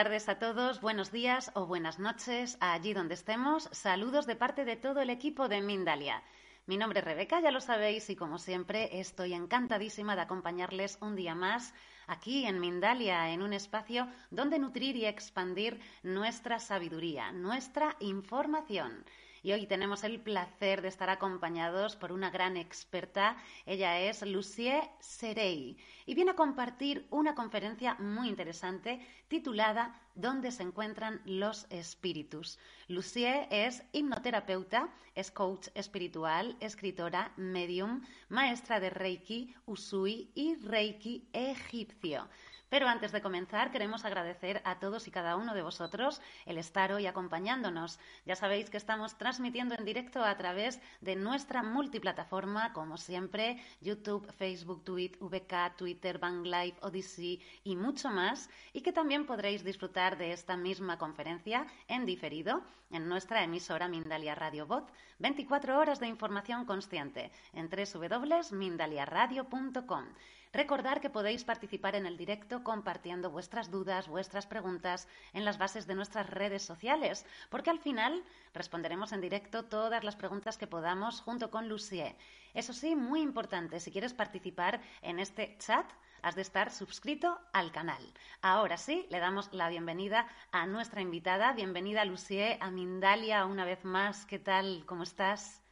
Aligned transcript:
tardes 0.00 0.30
a 0.30 0.38
todos, 0.38 0.80
buenos 0.80 1.12
días 1.12 1.52
o 1.52 1.66
buenas 1.66 1.98
noches 1.98 2.56
allí 2.60 2.94
donde 2.94 3.12
estemos. 3.12 3.68
Saludos 3.70 4.24
de 4.24 4.34
parte 4.34 4.64
de 4.64 4.76
todo 4.76 5.02
el 5.02 5.10
equipo 5.10 5.46
de 5.46 5.60
Mindalia. 5.60 6.22
Mi 6.64 6.78
nombre 6.78 7.00
es 7.00 7.04
Rebeca, 7.04 7.38
ya 7.42 7.50
lo 7.50 7.60
sabéis, 7.60 8.08
y 8.08 8.16
como 8.16 8.38
siempre 8.38 8.98
estoy 8.98 9.34
encantadísima 9.34 10.16
de 10.16 10.22
acompañarles 10.22 10.96
un 11.02 11.16
día 11.16 11.34
más 11.34 11.74
aquí 12.06 12.46
en 12.46 12.60
Mindalia, 12.60 13.28
en 13.28 13.42
un 13.42 13.52
espacio 13.52 14.08
donde 14.30 14.58
nutrir 14.58 14.96
y 14.96 15.04
expandir 15.04 15.78
nuestra 16.02 16.60
sabiduría, 16.60 17.30
nuestra 17.32 17.94
información 18.00 19.04
y 19.42 19.52
hoy 19.52 19.66
tenemos 19.66 20.04
el 20.04 20.20
placer 20.20 20.82
de 20.82 20.88
estar 20.88 21.10
acompañados 21.10 21.96
por 21.96 22.12
una 22.12 22.30
gran 22.30 22.56
experta. 22.56 23.36
Ella 23.66 23.98
es 24.00 24.22
Lucie 24.22 24.90
Serey 25.00 25.76
y 26.06 26.14
viene 26.14 26.32
a 26.32 26.36
compartir 26.36 27.06
una 27.10 27.34
conferencia 27.34 27.94
muy 27.94 28.28
interesante 28.28 29.00
titulada 29.28 29.98
¿Dónde 30.14 30.50
se 30.50 30.62
encuentran 30.62 31.22
los 31.24 31.66
espíritus? 31.70 32.58
Lucie 32.88 33.46
es 33.50 33.82
hipnoterapeuta, 33.92 34.92
es 35.14 35.30
coach 35.30 35.68
espiritual, 35.74 36.56
escritora, 36.60 37.32
medium, 37.36 38.02
maestra 38.28 38.80
de 38.80 38.90
Reiki, 38.90 39.54
Usui 39.66 40.30
y 40.34 40.56
Reiki 40.56 41.28
egipcio. 41.32 42.28
Pero 42.70 42.88
antes 42.88 43.10
de 43.10 43.20
comenzar, 43.20 43.72
queremos 43.72 44.04
agradecer 44.04 44.62
a 44.64 44.78
todos 44.78 45.08
y 45.08 45.10
cada 45.10 45.36
uno 45.36 45.54
de 45.54 45.62
vosotros 45.62 46.22
el 46.46 46.56
estar 46.56 46.92
hoy 46.92 47.06
acompañándonos. 47.06 47.98
Ya 48.24 48.36
sabéis 48.36 48.70
que 48.70 48.76
estamos 48.76 49.18
transmitiendo 49.18 49.74
en 49.74 49.84
directo 49.84 50.24
a 50.24 50.36
través 50.36 50.80
de 51.00 51.16
nuestra 51.16 51.64
multiplataforma, 51.64 52.72
como 52.72 52.96
siempre, 52.96 53.60
YouTube, 53.80 54.30
Facebook, 54.32 54.84
Twitter, 54.84 55.18
VK, 55.20 55.76
Twitter, 55.76 56.18
Bang 56.18 56.46
Live, 56.46 56.76
Odyssey 56.82 57.42
y 57.64 57.74
mucho 57.74 58.08
más, 58.08 58.48
y 58.72 58.82
que 58.82 58.92
también 58.92 59.26
podréis 59.26 59.64
disfrutar 59.64 60.16
de 60.16 60.32
esta 60.32 60.56
misma 60.56 60.96
conferencia 60.96 61.66
en 61.88 62.06
diferido 62.06 62.62
en 62.92 63.08
nuestra 63.08 63.42
emisora 63.42 63.88
Mindalia 63.88 64.36
Radio 64.36 64.66
Voz, 64.66 64.84
24 65.18 65.76
horas 65.76 65.98
de 65.98 66.06
información 66.06 66.64
consciente 66.64 67.32
en 67.52 67.68
www.mindaliaradio.com. 67.68 70.04
Recordar 70.52 71.00
que 71.00 71.10
podéis 71.10 71.44
participar 71.44 71.94
en 71.94 72.06
el 72.06 72.16
directo 72.16 72.64
compartiendo 72.64 73.30
vuestras 73.30 73.70
dudas, 73.70 74.08
vuestras 74.08 74.48
preguntas 74.48 75.06
en 75.32 75.44
las 75.44 75.58
bases 75.58 75.86
de 75.86 75.94
nuestras 75.94 76.28
redes 76.28 76.62
sociales, 76.62 77.24
porque 77.50 77.70
al 77.70 77.78
final 77.78 78.24
responderemos 78.52 79.12
en 79.12 79.20
directo 79.20 79.64
todas 79.66 80.02
las 80.02 80.16
preguntas 80.16 80.58
que 80.58 80.66
podamos 80.66 81.20
junto 81.20 81.52
con 81.52 81.68
Lucie. 81.68 82.16
Eso 82.52 82.72
sí, 82.72 82.96
muy 82.96 83.20
importante, 83.20 83.78
si 83.78 83.92
quieres 83.92 84.12
participar 84.12 84.80
en 85.02 85.20
este 85.20 85.56
chat, 85.58 85.86
has 86.20 86.34
de 86.34 86.42
estar 86.42 86.72
suscrito 86.72 87.38
al 87.52 87.70
canal. 87.70 88.02
Ahora 88.42 88.76
sí, 88.76 89.06
le 89.08 89.20
damos 89.20 89.52
la 89.52 89.68
bienvenida 89.68 90.26
a 90.50 90.66
nuestra 90.66 91.00
invitada. 91.00 91.52
Bienvenida, 91.52 92.04
Lucie, 92.04 92.58
a 92.60 92.72
Mindalia 92.72 93.46
una 93.46 93.64
vez 93.64 93.84
más. 93.84 94.26
¿Qué 94.26 94.40
tal? 94.40 94.82
¿Cómo 94.84 95.04
estás? 95.04 95.62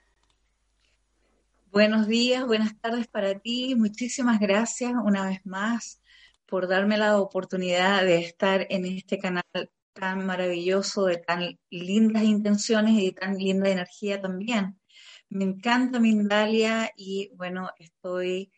Buenos 1.70 2.06
días, 2.06 2.46
buenas 2.46 2.80
tardes 2.80 3.08
para 3.08 3.38
ti. 3.38 3.74
Muchísimas 3.74 4.40
gracias 4.40 4.92
una 5.04 5.26
vez 5.28 5.44
más 5.44 6.00
por 6.46 6.66
darme 6.66 6.96
la 6.96 7.20
oportunidad 7.20 8.04
de 8.04 8.20
estar 8.20 8.66
en 8.70 8.86
este 8.86 9.18
canal 9.18 9.44
tan 9.92 10.24
maravilloso, 10.24 11.04
de 11.04 11.18
tan 11.18 11.58
lindas 11.68 12.22
intenciones 12.22 12.94
y 12.94 13.06
de 13.06 13.12
tan 13.12 13.36
linda 13.36 13.68
energía 13.68 14.18
también. 14.18 14.80
Me 15.28 15.44
encanta 15.44 16.00
Mindalia 16.00 16.90
y 16.96 17.30
bueno, 17.36 17.70
estoy 17.78 18.50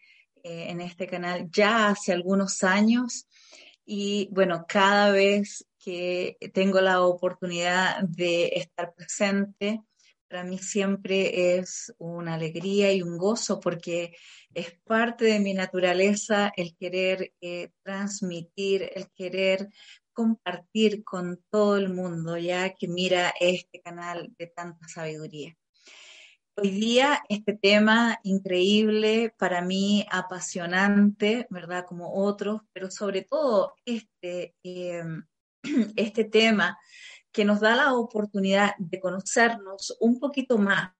eh, 0.45 0.67
en 0.69 0.81
este 0.81 1.09
canal 1.09 1.51
ya 1.51 1.89
hace 1.89 2.13
algunos 2.13 2.63
años 2.63 3.27
y 3.85 4.29
bueno, 4.31 4.67
cada 4.69 5.11
vez 5.11 5.67
que 5.81 6.37
tengo 6.55 6.81
la 6.81 7.03
oportunidad 7.03 8.05
de 8.05 8.53
estar 8.55 8.95
presente, 8.95 9.83
para 10.31 10.45
mí 10.45 10.59
siempre 10.59 11.59
es 11.59 11.93
una 11.99 12.35
alegría 12.35 12.93
y 12.93 13.03
un 13.03 13.19
gozo 13.19 13.59
porque 13.59 14.15
es 14.55 14.79
parte 14.85 15.25
de 15.25 15.41
mi 15.41 15.55
naturaleza 15.55 16.53
el 16.57 16.77
querer 16.77 17.33
eh, 17.41 17.71
transmitir, 17.83 18.89
el 18.95 19.11
querer 19.11 19.69
compartir 20.13 21.03
con 21.03 21.43
todo 21.51 21.77
el 21.77 21.89
mundo, 21.93 22.39
ya 22.39 22.75
que 22.75 22.87
mira 22.87 23.35
este 23.41 23.81
canal 23.81 24.33
de 24.39 24.47
tanta 24.47 24.87
sabiduría. 24.87 25.57
Hoy 26.55 26.71
día 26.71 27.23
este 27.29 27.55
tema 27.55 28.21
increíble, 28.23 29.35
para 29.37 29.63
mí 29.63 30.07
apasionante, 30.13 31.49
¿verdad? 31.51 31.87
Como 31.89 32.15
otros, 32.15 32.61
pero 32.73 32.89
sobre 32.89 33.23
todo 33.23 33.75
este, 33.85 34.55
eh, 34.63 35.03
este 35.97 36.23
tema 36.23 36.79
que 37.33 37.45
nos 37.45 37.61
da 37.61 37.77
la 37.77 37.95
oportunidad 37.95 38.73
de 38.79 39.01
conocernos 39.01 39.97
un 40.01 40.19
poquito 40.19 40.59
más, 40.59 40.93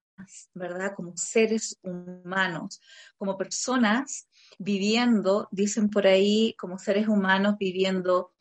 ¿verdad? 0.53 0.93
Como 0.95 1.17
seres 1.17 1.79
humanos, 1.83 2.81
como 3.17 3.37
personas 3.37 4.29
viviendo, 4.57 5.47
dicen 5.51 5.89
por 5.89 6.07
ahí, 6.07 6.55
como 6.57 6.77
seres 6.77 7.07
humanos 7.07 7.55
viviendo, 7.59 8.33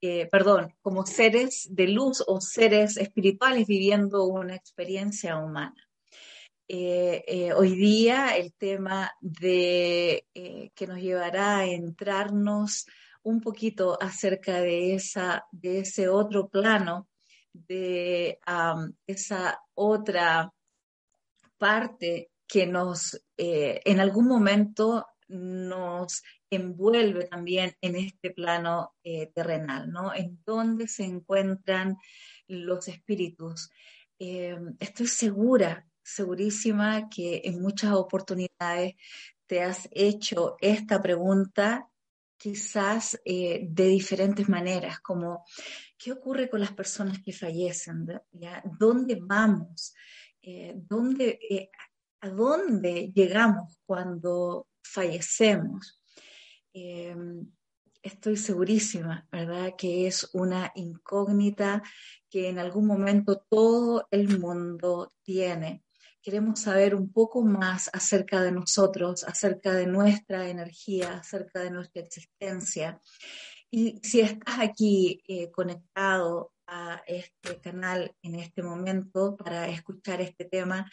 eh, 0.00 0.26
perdón, 0.30 0.74
como 0.80 1.06
seres 1.06 1.68
de 1.70 1.88
luz 1.88 2.24
o 2.26 2.40
seres 2.40 2.96
espirituales 2.96 3.66
viviendo 3.66 4.24
una 4.24 4.54
experiencia 4.54 5.38
humana. 5.38 5.82
Eh, 6.68 7.22
eh, 7.28 7.52
hoy 7.52 7.76
día 7.76 8.36
el 8.36 8.52
tema 8.52 9.12
de 9.20 10.26
que 10.74 10.86
nos 10.88 10.98
llevará 10.98 11.58
a 11.58 11.66
entrarnos 11.66 12.86
un 13.22 13.40
poquito 13.40 13.96
acerca 14.00 14.60
de, 14.60 14.94
esa, 14.94 15.46
de 15.52 15.80
ese 15.80 16.08
otro 16.08 16.48
plano 16.48 17.06
de 17.66 18.38
esa 19.06 19.60
otra 19.74 20.52
parte 21.58 22.30
que 22.46 22.66
nos, 22.66 23.20
eh, 23.36 23.80
en 23.84 24.00
algún 24.00 24.26
momento 24.26 25.06
nos 25.28 26.22
envuelve 26.50 27.24
también 27.24 27.74
en 27.80 27.96
este 27.96 28.30
plano 28.30 28.94
eh, 29.02 29.32
terrenal, 29.34 29.90
¿no? 29.90 30.14
En 30.14 30.40
dónde 30.44 30.86
se 30.86 31.04
encuentran 31.04 31.96
los 32.46 32.86
espíritus. 32.88 33.70
Eh, 34.18 34.56
estoy 34.78 35.08
segura, 35.08 35.86
segurísima 36.02 37.08
que 37.08 37.42
en 37.44 37.60
muchas 37.60 37.92
oportunidades 37.92 38.94
te 39.46 39.62
has 39.62 39.88
hecho 39.90 40.56
esta 40.60 41.02
pregunta 41.02 41.88
quizás 42.36 43.20
de 43.24 43.86
diferentes 43.86 44.48
maneras, 44.48 45.00
como 45.00 45.44
¿Qué 45.98 46.12
ocurre 46.12 46.50
con 46.50 46.60
las 46.60 46.72
personas 46.72 47.20
que 47.22 47.32
fallecen? 47.32 48.06
¿Dónde 48.78 49.18
vamos? 49.20 49.94
Eh, 50.42 50.74
¿dónde, 50.76 51.38
eh, 51.50 51.70
¿A 52.20 52.28
dónde 52.28 53.12
llegamos 53.14 53.80
cuando 53.86 54.68
fallecemos? 54.82 56.02
Em, 56.72 57.50
estoy 58.02 58.36
segurísima, 58.36 59.26
¿verdad? 59.32 59.74
Que 59.76 60.06
es 60.06 60.28
una 60.34 60.70
incógnita 60.74 61.82
que 62.28 62.50
en 62.50 62.58
algún 62.58 62.86
momento 62.86 63.44
todo 63.48 64.06
el 64.10 64.38
mundo 64.38 65.14
tiene. 65.22 65.82
Queremos 66.26 66.58
saber 66.58 66.96
un 66.96 67.12
poco 67.12 67.44
más 67.44 67.88
acerca 67.92 68.42
de 68.42 68.50
nosotros, 68.50 69.22
acerca 69.22 69.72
de 69.72 69.86
nuestra 69.86 70.48
energía, 70.48 71.18
acerca 71.18 71.60
de 71.60 71.70
nuestra 71.70 72.02
existencia. 72.02 73.00
Y 73.70 74.00
si 74.02 74.22
estás 74.22 74.58
aquí 74.58 75.22
eh, 75.28 75.52
conectado 75.52 76.52
a 76.66 77.00
este 77.06 77.60
canal 77.60 78.12
en 78.22 78.34
este 78.40 78.64
momento 78.64 79.36
para 79.36 79.68
escuchar 79.68 80.20
este 80.20 80.46
tema, 80.46 80.90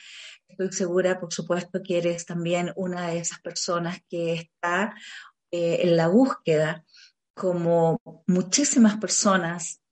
estoy 0.47 0.71
segura, 0.71 1.19
por 1.19 1.33
supuesto, 1.33 1.81
que 1.81 1.97
eres 1.97 2.27
también 2.27 2.71
una 2.75 3.07
de 3.07 3.17
esas 3.17 3.39
personas 3.39 4.01
que 4.07 4.33
está 4.33 4.93
eh, 5.49 5.79
en 5.81 5.97
la 5.97 6.09
búsqueda, 6.09 6.85
como 7.33 7.99
muchísimas 8.27 8.97
personas 8.97 9.82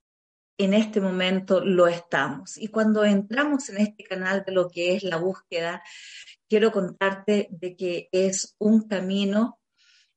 en 0.63 0.73
este 0.73 1.01
momento 1.01 1.61
lo 1.63 1.87
estamos. 1.87 2.57
Y 2.57 2.67
cuando 2.67 3.03
entramos 3.03 3.69
en 3.69 3.77
este 3.77 4.03
canal 4.03 4.43
de 4.45 4.51
lo 4.51 4.69
que 4.69 4.95
es 4.95 5.03
la 5.03 5.17
búsqueda, 5.17 5.81
quiero 6.47 6.71
contarte 6.71 7.47
de 7.51 7.75
que 7.75 8.09
es 8.11 8.55
un 8.59 8.87
camino 8.87 9.59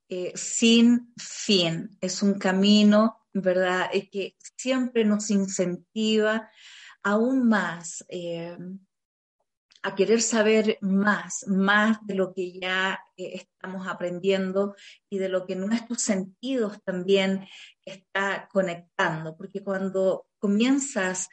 eh, 0.08 0.32
sin 0.34 1.12
fin. 1.16 1.96
Es 2.00 2.22
un 2.22 2.38
camino, 2.38 3.26
¿verdad?, 3.32 3.90
que 4.10 4.36
siempre 4.56 5.04
nos 5.04 5.30
incentiva 5.30 6.50
aún 7.02 7.48
más 7.48 8.04
eh, 8.08 8.56
a 9.84 9.94
querer 9.94 10.20
saber 10.20 10.78
más, 10.80 11.46
más 11.46 11.98
de 12.06 12.14
lo 12.14 12.32
que 12.32 12.58
ya 12.58 12.98
eh, 13.16 13.34
estamos 13.34 13.86
aprendiendo 13.86 14.74
y 15.08 15.18
de 15.18 15.28
lo 15.28 15.46
que 15.46 15.54
nuestros 15.54 16.02
sentidos 16.02 16.82
también 16.82 17.46
está 17.84 18.48
conectando, 18.50 19.36
porque 19.36 19.62
cuando 19.62 20.26
comienzas 20.38 21.28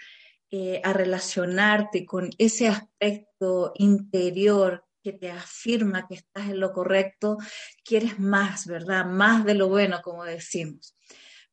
a 0.84 0.92
relacionarte 0.92 2.06
con 2.06 2.30
ese 2.38 2.68
aspecto 2.68 3.72
interior 3.76 4.84
que 5.02 5.14
te 5.14 5.32
afirma 5.32 6.08
que 6.08 6.16
estás 6.16 6.50
en 6.50 6.60
lo 6.60 6.72
correcto, 6.72 7.38
quieres 7.84 8.20
más, 8.20 8.68
¿verdad? 8.68 9.06
Más 9.06 9.44
de 9.46 9.56
lo 9.56 9.70
bueno, 9.70 10.02
como 10.04 10.24
decimos. 10.24 10.96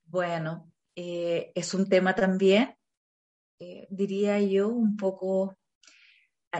Bueno, 0.04 0.72
eh, 0.94 1.52
es 1.54 1.74
un 1.74 1.88
tema 1.88 2.14
también, 2.14 2.76
eh, 3.58 3.86
diría 3.90 4.40
yo, 4.40 4.68
un 4.68 4.96
poco 4.96 5.56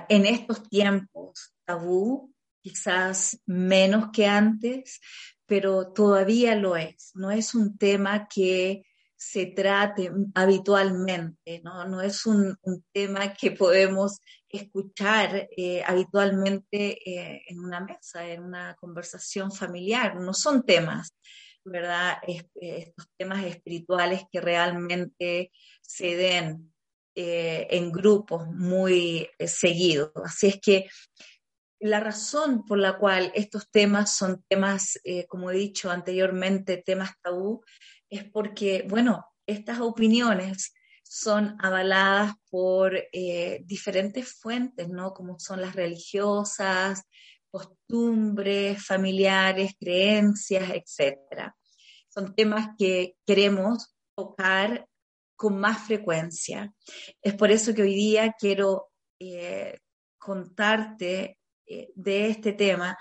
en 0.09 0.27
estos 0.27 0.69
tiempos 0.69 1.55
tabú, 1.65 2.33
quizás 2.61 3.41
menos 3.47 4.11
que 4.13 4.27
antes, 4.27 5.01
pero 5.47 5.93
todavía 5.93 6.55
lo 6.55 6.77
es. 6.77 7.13
No 7.15 7.31
es 7.31 7.55
un 7.55 7.79
tema 7.79 8.29
que 8.29 8.83
se 9.17 9.47
trate 9.47 10.13
habitualmente, 10.35 11.61
no, 11.65 11.85
no 11.87 12.01
es 12.01 12.25
un, 12.25 12.57
tema 12.93 13.35
que 13.35 13.51
podemos 13.51 14.21
escuchar 14.49 15.49
eh, 15.57 15.83
habitualmente 15.85 16.99
eh, 17.05 17.43
en 17.49 17.59
una 17.59 17.81
mesa, 17.81 18.25
en 18.29 18.45
una 18.45 18.77
conversación 18.77 19.51
familiar, 19.51 20.15
no 20.21 20.33
son 20.33 20.65
temas, 20.65 21.17
¿verdad? 21.65 22.19
estos 22.25 23.07
temas 23.17 23.45
espirituales 23.45 24.23
que 24.31 24.41
realmente 24.41 25.51
se 25.83 26.17
den 26.17 26.73
eh, 27.21 27.67
en 27.71 27.91
grupos 27.91 28.47
muy 28.49 29.29
seguidos. 29.39 30.13
Así 30.25 30.47
es 30.47 30.61
que 30.61 30.89
la 31.81 32.01
razón 32.01 32.65
por 32.65 32.79
la 32.79 32.99
cual 32.99 33.33
estos 33.35 33.71
temas 33.71 34.15
son 34.17 34.45
temas, 34.49 35.01
como 35.29 35.51
he 35.51 35.55
dicho 35.55 35.91
anteriormente, 35.91 36.83
temas 36.85 37.13
tabú, 37.23 37.63
es 38.11 38.25
porque, 38.25 38.85
bueno, 38.89 39.25
estas 39.47 39.81
opiniones 39.81 40.73
son 41.09 41.57
avaladas 41.61 42.35
por 42.51 42.95
eh, 43.13 43.63
diferentes 43.65 44.39
fuentes, 44.39 44.89
¿no? 44.89 45.15
Como 45.15 45.39
son 45.39 45.63
las 45.63 45.75
religiosas, 45.75 47.03
costumbres, 47.51 48.85
familiares, 48.85 49.73
creencias, 49.81 50.71
etc. 50.71 51.53
Son 52.09 52.35
temas 52.35 52.71
que 52.79 53.15
queremos 53.27 53.95
tocar 54.15 54.87
con 55.39 55.57
más 55.57 55.87
frecuencia. 55.87 56.75
Es 57.23 57.35
por 57.35 57.53
eso 57.53 57.73
que 57.73 57.83
hoy 57.83 57.95
día 57.95 58.35
quiero 58.37 58.89
eh, 59.21 59.79
contarte 60.19 61.39
eh, 61.65 61.93
de 61.95 62.29
este 62.29 62.53
tema, 62.53 62.99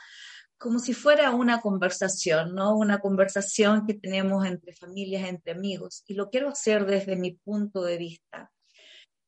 como 0.55 0.77
si 0.77 0.93
fuera 0.93 1.31
una 1.31 1.61
conversación, 1.61 2.53
¿no? 2.53 2.75
Una 2.75 2.99
conversación 2.99 3.87
que 3.87 3.95
tenemos 3.95 4.45
entre 4.45 4.75
familias, 4.75 5.27
entre 5.27 5.53
amigos. 5.53 6.03
Y 6.05 6.13
lo 6.13 6.29
quiero 6.29 6.49
hacer 6.49 6.85
desde 6.85 7.15
mi 7.15 7.33
punto 7.33 7.81
de 7.83 7.97
vista. 7.97 8.51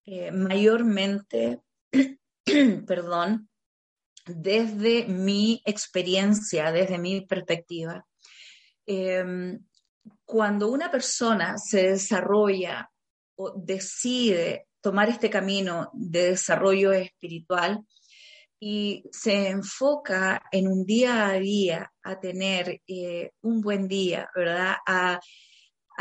Eh, 0.05 0.31
mayormente, 0.31 1.61
perdón, 2.85 3.49
desde 4.27 5.05
mi 5.07 5.63
experiencia, 5.65 6.71
desde 6.71 6.99
mi 6.99 7.21
perspectiva. 7.25 8.05
Em, 8.85 9.59
cuando 10.25 10.69
una 10.69 10.91
persona 10.91 11.57
se 11.57 11.89
desarrolla 11.89 12.87
decide 13.55 14.67
tomar 14.81 15.09
este 15.09 15.29
camino 15.29 15.89
de 15.93 16.31
desarrollo 16.31 16.93
espiritual, 16.93 17.85
y 18.59 19.05
se 19.11 19.49
enfoca 19.49 20.43
en 20.51 20.67
un 20.67 20.85
día 20.85 21.27
a 21.29 21.39
día 21.39 21.91
a 22.03 22.19
tener 22.19 22.81
eh, 22.87 23.31
un 23.41 23.61
buen 23.61 23.87
día, 23.87 24.29
¿verdad? 24.35 24.75
A, 24.85 25.19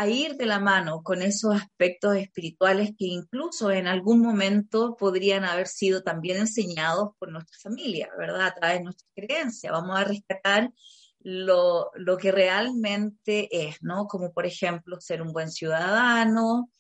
ir 0.07 0.37
de 0.37 0.47
la 0.47 0.61
mano 0.61 1.03
con 1.03 1.23
esos 1.23 1.57
aspectos 1.57 2.17
espirituales 2.17 2.91
que 2.97 3.07
incluso 3.07 3.73
en 3.73 3.89
algún 3.89 4.21
momento 4.21 4.95
podrían 4.97 5.45
haber 5.45 5.67
sido 5.67 6.05
también 6.05 6.39
enseñados 6.39 7.11
por 7.19 7.33
nuestra 7.33 7.59
familia, 7.61 8.09
¿verdad? 8.17 8.47
A 8.47 8.55
través 8.55 8.79
de 8.79 8.85
nuestra 8.85 9.09
creencia. 9.13 9.73
Vamos 9.73 9.99
a 9.99 10.05
rescatar 10.05 10.71
lo, 11.19 11.91
lo 11.97 12.17
que 12.17 12.31
realmente 12.31 13.49
es, 13.51 13.83
¿no? 13.83 14.07
Como 14.07 14.33
por 14.33 14.47
ejemplo 14.47 15.01
ser 15.01 15.21
un 15.21 15.33
buen 15.33 15.51
ciudadano, 15.51 16.71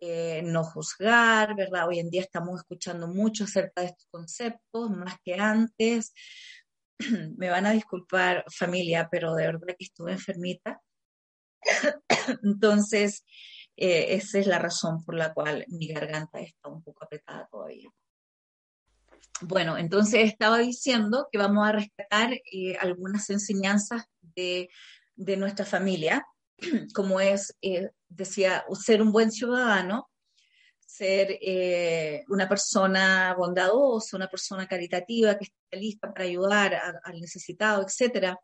eh, 0.00 0.42
no 0.42 0.64
juzgar, 0.64 1.54
¿verdad? 1.54 1.88
Hoy 1.88 1.98
en 1.98 2.10
día 2.10 2.22
estamos 2.22 2.60
escuchando 2.60 3.08
mucho 3.08 3.44
acerca 3.44 3.80
de 3.80 3.88
estos 3.88 4.06
conceptos, 4.10 4.90
más 4.90 5.16
que 5.24 5.34
antes. 5.34 6.12
Me 7.36 7.50
van 7.50 7.66
a 7.66 7.72
disculpar 7.72 8.44
familia, 8.50 9.08
pero 9.10 9.34
de 9.34 9.46
verdad 9.46 9.74
que 9.78 9.84
estuve 9.84 10.12
enfermita. 10.12 10.80
Entonces, 12.42 13.24
eh, 13.76 14.14
esa 14.14 14.38
es 14.38 14.46
la 14.46 14.58
razón 14.58 15.04
por 15.04 15.14
la 15.14 15.34
cual 15.34 15.64
mi 15.68 15.88
garganta 15.88 16.40
está 16.40 16.68
un 16.68 16.82
poco 16.82 17.04
apretada 17.04 17.46
todavía. 17.50 17.90
Bueno, 19.42 19.76
entonces 19.76 20.24
estaba 20.24 20.58
diciendo 20.58 21.28
que 21.30 21.36
vamos 21.36 21.68
a 21.68 21.72
rescatar 21.72 22.32
eh, 22.32 22.76
algunas 22.80 23.28
enseñanzas 23.28 24.06
de, 24.22 24.70
de 25.14 25.36
nuestra 25.36 25.66
familia 25.66 26.26
como 26.94 27.20
es, 27.20 27.56
eh, 27.62 27.90
decía, 28.08 28.64
ser 28.78 29.02
un 29.02 29.12
buen 29.12 29.30
ciudadano, 29.30 30.08
ser 30.86 31.38
eh, 31.42 32.24
una 32.28 32.48
persona 32.48 33.34
bondadosa, 33.36 34.16
una 34.16 34.28
persona 34.28 34.66
caritativa 34.66 35.36
que 35.36 35.44
esté 35.44 35.76
lista 35.76 36.12
para 36.12 36.24
ayudar 36.24 36.74
al 37.04 37.20
necesitado, 37.20 37.82
etc. 37.82 38.36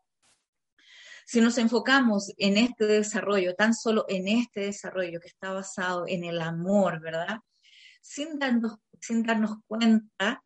Si 1.25 1.41
nos 1.41 1.57
enfocamos 1.57 2.31
en 2.37 2.57
este 2.57 2.85
desarrollo, 2.85 3.55
tan 3.55 3.73
solo 3.73 4.05
en 4.07 4.27
este 4.27 4.61
desarrollo 4.61 5.19
que 5.19 5.29
está 5.29 5.51
basado 5.51 6.05
en 6.07 6.25
el 6.25 6.41
amor, 6.41 7.01
¿verdad? 7.01 7.39
Sin 8.01 8.37
darnos, 8.37 8.77
sin 9.01 9.23
darnos 9.23 9.57
cuenta, 9.65 10.43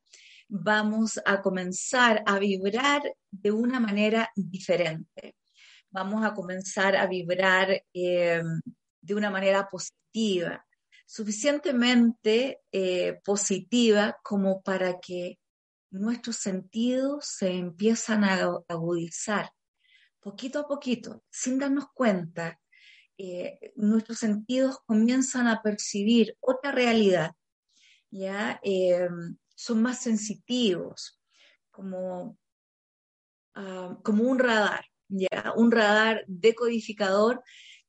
vamos 0.47 1.19
a 1.25 1.41
comenzar 1.41 2.23
a 2.25 2.39
vibrar 2.39 3.01
de 3.31 3.51
una 3.51 3.79
manera 3.79 4.31
diferente 4.35 5.35
vamos 5.89 6.25
a 6.25 6.33
comenzar 6.33 6.95
a 6.95 7.07
vibrar 7.07 7.83
eh, 7.93 8.41
de 9.01 9.15
una 9.15 9.29
manera 9.29 9.69
positiva, 9.69 10.65
suficientemente 11.05 12.61
eh, 12.71 13.19
positiva 13.23 14.17
como 14.23 14.61
para 14.61 14.99
que 14.99 15.39
nuestros 15.91 16.37
sentidos 16.37 17.25
se 17.25 17.51
empiezan 17.51 18.23
a 18.23 18.41
agudizar 18.67 19.51
poquito 20.19 20.59
a 20.59 20.67
poquito, 20.67 21.23
sin 21.29 21.57
darnos 21.57 21.85
cuenta. 21.93 22.59
Eh, 23.17 23.73
nuestros 23.77 24.19
sentidos 24.19 24.79
comienzan 24.85 25.47
a 25.47 25.61
percibir 25.61 26.35
otra 26.39 26.71
realidad, 26.71 27.31
¿ya? 28.11 28.61
son 29.55 29.81
más 29.81 30.01
sensitivos, 30.01 31.19
como, 31.71 32.37
ah, 33.55 33.97
como 34.03 34.23
un 34.23 34.37
radar 34.37 34.85
ya 35.09 35.53
un 35.55 35.71
radar 35.71 36.23
decodificador 36.27 37.43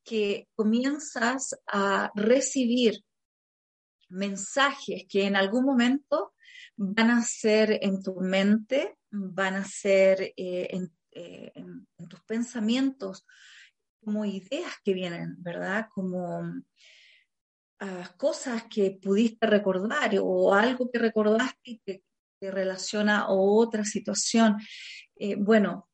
que 0.05 0.49
comienzas 0.55 1.55
a 1.67 2.11
recibir 2.15 3.05
mensajes 4.09 5.05
que 5.09 5.27
en 5.27 5.37
algún 5.37 5.65
momento 5.65 6.33
van 6.77 7.11
a 7.11 7.23
ser 7.23 7.79
en 7.83 8.03
tu 8.03 8.21
mente, 8.21 8.97
van 9.11 9.57
a 9.57 9.65
ser 9.65 10.33
eh, 10.37 10.89
eh, 11.13 11.53
en, 11.55 11.87
tus 12.09 12.21
pensamientos 12.23 13.27
como 14.03 14.25
ideas 14.25 14.73
que 14.85 14.95
vienen, 14.95 15.35
¿verdad? 15.39 15.89
Como 15.93 16.43
ah, 17.81 18.15
cosas 18.17 18.65
que 18.71 18.99
pudiste 19.03 19.47
recordar 19.47 20.13
o 20.23 20.55
algo 20.55 20.91
que 20.91 20.99
recordaste 20.99 21.83
que 21.85 22.03
te 22.41 22.51
relaciona 22.51 23.23
a 23.23 23.31
otra 23.31 23.85
situación. 23.85 24.57
Eh, 25.17 25.35
bueno, 25.37 25.88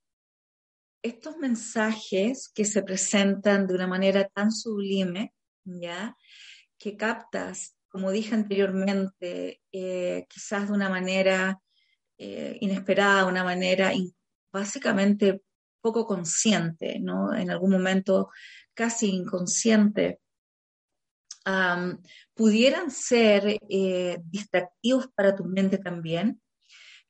estos 1.04 1.36
mensajes 1.36 2.50
que 2.54 2.64
se 2.64 2.82
presentan 2.82 3.66
de 3.66 3.74
una 3.74 3.86
manera 3.86 4.26
tan 4.26 4.50
sublime, 4.50 5.34
¿ya? 5.64 6.16
Que 6.78 6.96
captas, 6.96 7.76
como 7.88 8.10
dije 8.10 8.34
anteriormente, 8.34 9.60
eh, 9.70 10.24
quizás 10.30 10.68
de 10.68 10.72
una 10.72 10.88
manera 10.88 11.60
eh, 12.16 12.56
inesperada, 12.60 13.26
una 13.26 13.44
manera 13.44 13.92
básicamente 14.50 15.42
poco 15.82 16.06
consciente, 16.06 16.98
¿no? 17.00 17.34
En 17.34 17.50
algún 17.50 17.72
momento 17.72 18.30
casi 18.72 19.10
inconsciente, 19.10 20.20
pudieran 22.32 22.90
ser 22.90 23.58
eh, 23.68 24.18
distractivos 24.24 25.08
para 25.14 25.36
tu 25.36 25.44
mente 25.44 25.76
también, 25.76 26.40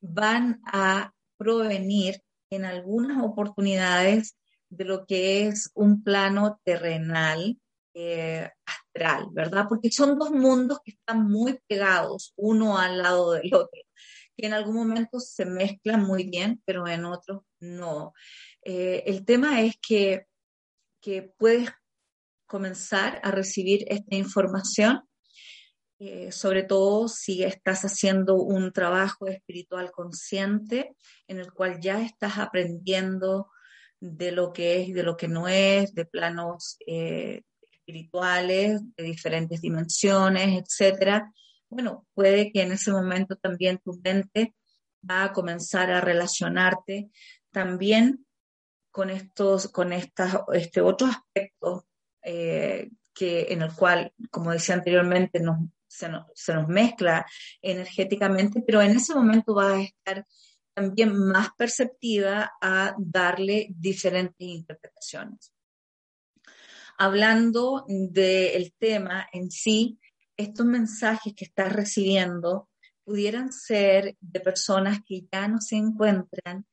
van 0.01 0.59
a 0.65 1.13
provenir 1.37 2.21
en 2.49 2.65
algunas 2.65 3.23
oportunidades 3.23 4.37
de 4.69 4.85
lo 4.85 5.05
que 5.05 5.47
es 5.47 5.71
un 5.73 6.03
plano 6.03 6.59
terrenal 6.63 7.59
eh, 7.93 8.49
astral, 8.65 9.27
¿verdad? 9.31 9.65
Porque 9.69 9.91
son 9.91 10.17
dos 10.17 10.31
mundos 10.31 10.79
que 10.83 10.91
están 10.91 11.27
muy 11.27 11.59
pegados, 11.67 12.33
uno 12.35 12.77
al 12.77 12.97
lado 12.97 13.31
del 13.33 13.53
otro, 13.53 13.81
que 14.35 14.45
en 14.45 14.53
algún 14.53 14.75
momento 14.75 15.19
se 15.19 15.45
mezclan 15.45 16.03
muy 16.03 16.29
bien, 16.29 16.61
pero 16.65 16.87
en 16.87 17.05
otros 17.05 17.43
no. 17.59 18.13
Eh, 18.63 19.03
el 19.05 19.23
tema 19.25 19.61
es 19.61 19.75
que, 19.81 20.25
que 21.01 21.33
puedes 21.37 21.69
comenzar 22.45 23.19
a 23.23 23.31
recibir 23.31 23.85
esta 23.87 24.15
información 24.15 25.01
eh, 25.99 26.31
sobre 26.31 26.63
todo 26.63 27.07
si 27.07 27.43
estás 27.43 27.85
haciendo 27.85 28.35
un 28.35 28.73
trabajo 28.73 29.27
espiritual 29.27 29.91
consciente 29.91 30.95
en 31.27 31.39
el 31.39 31.53
cual 31.53 31.79
ya 31.79 32.01
estás 32.01 32.37
aprendiendo 32.37 33.49
de 33.99 34.31
lo 34.31 34.51
que 34.51 34.81
es 34.81 34.89
y 34.89 34.93
de 34.93 35.03
lo 35.03 35.15
que 35.15 35.27
no 35.27 35.47
es, 35.47 35.93
de 35.93 36.05
planos 36.05 36.77
eh, 36.85 37.43
espirituales 37.71 38.81
de 38.95 39.03
diferentes 39.03 39.61
dimensiones, 39.61 40.61
etcétera, 40.61 41.31
bueno, 41.69 42.05
puede 42.13 42.51
que 42.51 42.61
en 42.61 42.71
ese 42.71 42.91
momento 42.91 43.35
también 43.35 43.79
tu 43.83 43.99
mente 44.03 44.53
va 45.09 45.25
a 45.25 45.33
comenzar 45.33 45.91
a 45.91 46.01
relacionarte 46.01 47.09
también 47.51 48.25
con 48.91 49.09
estos, 49.09 49.69
con 49.69 49.93
estas, 49.93 50.37
este 50.53 50.81
otro 50.81 51.07
aspecto 51.07 51.85
eh, 52.23 52.89
que 53.13 53.47
en 53.49 53.61
el 53.61 53.73
cual, 53.73 54.13
como 54.31 54.51
decía 54.51 54.75
anteriormente, 54.75 55.39
se, 55.87 56.09
nos, 56.09 56.25
se 56.33 56.53
nos 56.53 56.67
mezcla 56.67 57.25
energéticamente, 57.61 58.61
pero 58.65 58.81
en 58.81 58.91
ese 58.91 59.13
momento 59.13 59.55
va 59.55 59.75
a 59.75 59.81
estar 59.81 60.25
también 60.73 61.17
más 61.17 61.49
perceptiva 61.57 62.51
a 62.61 62.93
darle 62.97 63.67
diferentes 63.69 64.45
interpretaciones. 64.47 65.53
Hablando 66.97 67.85
del 67.87 68.73
tema 68.77 69.27
en 69.31 69.51
sí, 69.51 69.99
estos 70.37 70.65
mensajes 70.65 71.33
que 71.33 71.45
estás 71.45 71.71
recibiendo 71.71 72.69
pudieran 73.03 73.51
ser 73.51 74.17
de 74.19 74.39
personas 74.39 74.99
que 75.05 75.21
ya 75.31 75.47
no 75.47 75.61
se 75.61 75.75
encuentran 75.75 76.65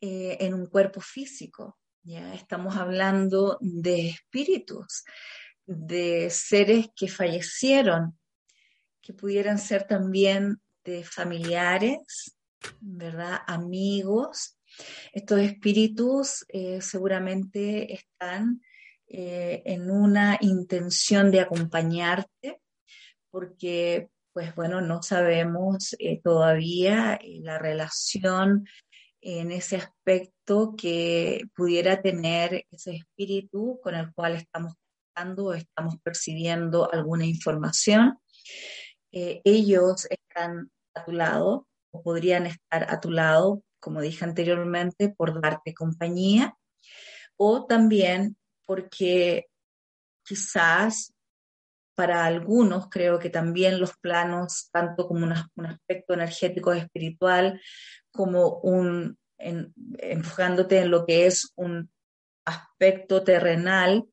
eh, 0.00 0.36
en 0.40 0.54
un 0.54 0.66
cuerpo 0.66 1.00
físico. 1.00 1.78
Ya 2.02 2.34
estamos 2.34 2.76
hablando 2.76 3.58
de 3.60 4.10
espíritus, 4.10 5.04
de 5.66 6.28
seres 6.30 6.88
que 6.96 7.08
fallecieron, 7.08 8.17
que 9.08 9.14
pudieran 9.14 9.58
ser 9.58 9.84
también 9.84 10.60
de 10.84 11.02
familiares, 11.02 12.36
¿verdad? 12.78 13.38
Amigos. 13.46 14.58
Estos 15.14 15.40
espíritus 15.40 16.44
eh, 16.48 16.82
seguramente 16.82 17.94
están 17.94 18.60
eh, 19.06 19.62
en 19.64 19.90
una 19.90 20.36
intención 20.42 21.30
de 21.30 21.40
acompañarte, 21.40 22.60
porque, 23.30 24.10
pues 24.34 24.54
bueno, 24.54 24.82
no 24.82 25.02
sabemos 25.02 25.96
eh, 25.98 26.20
todavía 26.22 27.18
la 27.40 27.58
relación 27.58 28.68
en 29.22 29.52
ese 29.52 29.76
aspecto 29.76 30.74
que 30.76 31.44
pudiera 31.56 32.02
tener 32.02 32.66
ese 32.70 32.96
espíritu 32.96 33.80
con 33.82 33.94
el 33.94 34.12
cual 34.12 34.34
estamos 34.34 34.74
tratando, 35.14 35.54
estamos 35.54 35.94
percibiendo 36.02 36.92
alguna 36.92 37.24
información. 37.24 38.18
Ellos 39.12 40.06
están 40.10 40.70
a 40.94 41.04
tu 41.04 41.12
lado, 41.12 41.66
o 41.90 42.02
podrían 42.02 42.46
estar 42.46 42.92
a 42.92 43.00
tu 43.00 43.10
lado, 43.10 43.62
como 43.80 44.00
dije 44.00 44.24
anteriormente, 44.24 45.14
por 45.16 45.40
darte 45.40 45.74
compañía, 45.74 46.56
o 47.36 47.66
también 47.66 48.36
porque 48.66 49.46
quizás 50.24 51.14
para 51.94 52.26
algunos 52.26 52.88
creo 52.88 53.18
que 53.18 53.30
también 53.30 53.80
los 53.80 53.96
planos, 53.96 54.68
tanto 54.70 55.08
como 55.08 55.26
un 55.26 55.66
aspecto 55.66 56.14
energético 56.14 56.72
espiritual, 56.72 57.60
como 58.12 58.60
un, 58.60 59.18
enfocándote 59.38 60.78
en 60.78 60.90
lo 60.90 61.06
que 61.06 61.26
es 61.26 61.52
un 61.56 61.90
aspecto 62.44 63.24
terrenal, 63.24 64.04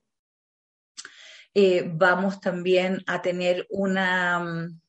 eh, 1.54 1.90
vamos 1.94 2.42
también 2.42 3.04
a 3.08 3.22
tener 3.22 3.66
una, 3.70 4.40
mm, 4.40 4.82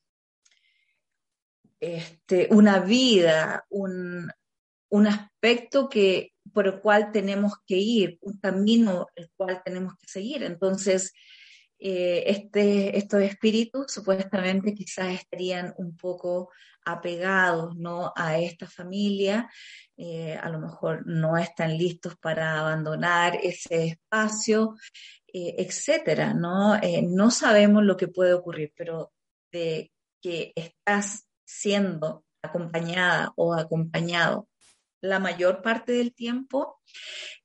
este, 1.79 2.47
una 2.51 2.79
vida, 2.79 3.65
un, 3.69 4.31
aspecto 5.07 5.89
que, 5.89 6.33
por 6.53 6.67
el 6.67 6.79
cual 6.79 7.11
tenemos 7.11 7.53
que 7.65 7.75
ir, 7.77 8.17
un 8.21 8.39
camino 8.39 9.07
el 9.15 9.29
cual 9.35 9.61
tenemos 9.63 9.95
que 9.97 10.07
seguir. 10.07 10.43
Entonces, 10.43 11.13
eh, 11.79 12.23
este, 12.25 12.97
estos 12.97 13.21
espíritus 13.21 13.91
supuestamente 13.91 14.73
quizás 14.73 15.13
estarían 15.13 15.73
un 15.77 15.95
poco 15.95 16.49
apegados 16.83 17.75
¿no? 17.75 18.13
a 18.15 18.39
esta 18.39 18.65
familia, 18.65 19.49
eh, 19.97 20.35
a 20.41 20.49
lo 20.49 20.59
mejor 20.59 21.05
no 21.05 21.37
están 21.37 21.77
listos 21.77 22.15
para 22.17 22.59
abandonar 22.59 23.37
ese 23.43 23.85
espacio, 23.85 24.75
eh, 25.27 25.55
etcétera, 25.59 26.33
¿no? 26.33 26.79
no 27.03 27.29
sabemos 27.29 27.83
lo 27.83 27.97
que 27.97 28.07
puede 28.07 28.33
ocurrir, 28.33 28.73
pero 28.75 29.11
de 29.51 29.91
que 30.21 30.53
estás 30.55 31.26
siendo 31.47 32.25
acompañada 32.43 33.31
o 33.35 33.55
acompañado 33.55 34.47
la 35.01 35.19
mayor 35.19 35.61
parte 35.61 35.93
del 35.93 36.13
tiempo 36.13 36.81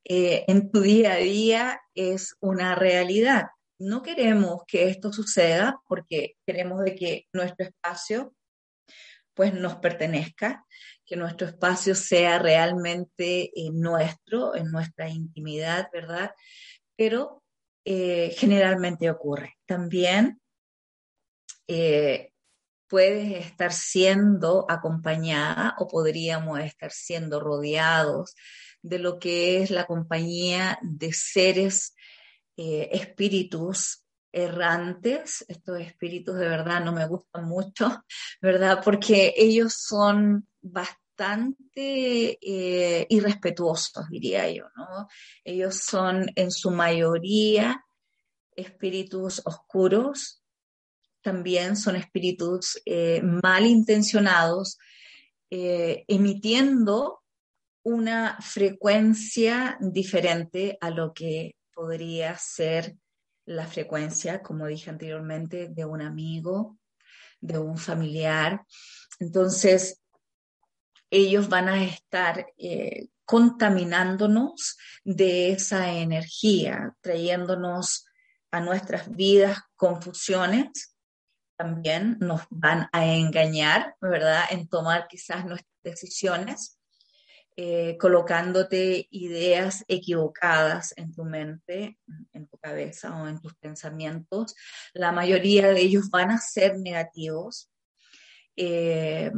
eh, 0.04 0.44
en 0.49 0.71
tu 0.71 0.80
día 0.80 1.14
a 1.14 1.16
día 1.16 1.80
es 1.94 2.37
una 2.40 2.75
realidad. 2.75 3.47
No 3.78 4.02
queremos 4.02 4.62
que 4.66 4.88
esto 4.88 5.12
suceda 5.12 5.80
porque 5.87 6.37
queremos 6.47 6.82
de 6.85 6.94
que 6.94 7.26
nuestro 7.32 7.66
espacio 7.66 8.35
pues 9.35 9.54
nos 9.54 9.76
pertenezca, 9.76 10.64
que 11.06 11.16
nuestro 11.16 11.47
espacio 11.47 11.94
sea 11.94 12.38
realmente 12.38 13.44
eh, 13.54 13.71
nuestro, 13.73 14.54
en 14.54 14.71
nuestra 14.71 15.09
intimidad, 15.09 15.88
¿verdad? 15.92 16.32
Pero 16.97 17.42
eh, 17.85 18.35
generalmente 18.37 19.11
ocurre. 19.11 19.56
También 19.66 20.40
puedes 22.92 23.46
estar 23.46 23.72
siendo 23.72 24.66
acompañada 24.68 25.75
o 25.78 25.88
podríamos 25.88 26.61
estar 26.61 26.90
siendo 26.90 27.40
rodeados 27.40 28.34
de 28.82 28.99
lo 28.99 29.18
que 29.18 29.62
es 29.62 29.70
la 29.70 29.87
compañía 29.87 30.78
de 30.82 31.11
seres, 31.14 31.94
eh, 32.58 32.90
espíritus 32.92 34.04
errantes. 34.30 35.42
Estos 35.49 35.80
espíritus 35.80 36.37
de 36.37 36.46
verdad 36.46 36.84
no 36.84 36.92
me 36.92 37.06
gustan 37.06 37.46
mucho, 37.46 38.04
¿verdad? 38.42 38.82
Porque 38.84 39.32
ellos 39.38 39.72
son 39.72 40.46
bastante 40.61 42.38
eh, 42.42 43.06
irrespetuosos, 43.08 44.06
diría 44.11 44.50
yo, 44.50 44.66
¿no? 44.76 45.08
Ellos 45.42 45.76
son 45.76 46.26
en 46.34 46.50
su 46.50 46.70
mayoría 46.70 47.82
espíritus 48.54 49.40
oscuros, 49.46 50.41
también 51.23 51.76
son 51.76 51.97
espíritus 51.97 52.81
eh, 52.85 53.23
malintencionados, 53.23 54.79
eh, 55.50 56.05
emitiendo 56.09 57.23
una 57.85 58.38
frecuencia 58.41 59.76
diferente 59.81 60.79
a 60.81 60.91
lo 60.91 61.12
que 61.12 61.57
podría 61.75 62.37
ser 62.38 62.97
la 63.45 63.67
frecuencia, 63.67 64.43
como 64.43 64.67
dije 64.67 64.91
anteriormente, 64.91 65.69
de 65.69 65.85
un 65.85 66.00
amigo, 66.00 66.79
de 67.41 67.59
un 67.59 67.76
familiar. 67.76 68.64
Entonces, 69.19 70.00
ellos 71.11 71.49
van 71.49 71.69
a 71.69 71.85
estar 71.85 72.47
eh, 72.57 73.09
contaminándonos 73.25 74.76
de 75.05 75.52
esa 75.52 75.93
energía, 75.93 76.97
trayéndonos 77.00 78.07
a 78.50 78.61
nuestras 78.61 79.11
vidas 79.11 79.59
confusiones 79.76 80.91
también 81.62 82.16
nos 82.19 82.42
van 82.50 82.88
a 82.92 83.07
engañar, 83.07 83.95
¿verdad? 84.00 84.42
En 84.50 84.66
tomar 84.66 85.07
quizás 85.07 85.45
nuestras 85.45 85.73
decisiones, 85.85 86.76
eh, 87.57 87.97
colocándote 88.00 89.07
ideas 89.11 89.85
equivocadas 89.87 90.92
en 90.97 91.14
tu 91.14 91.23
mente, 91.23 91.99
en 92.33 92.49
tu 92.49 92.59
cabeza 92.59 93.14
o 93.23 93.28
en 93.28 93.40
tus 93.40 93.54
pensamientos. 93.54 94.57
La 94.92 95.12
mayoría 95.12 95.69
de 95.69 95.81
ellos 95.81 96.11
van 96.11 96.33
a 96.33 96.38
ser 96.38 96.78
negativos. 96.78 97.71
Eh, 98.57 99.31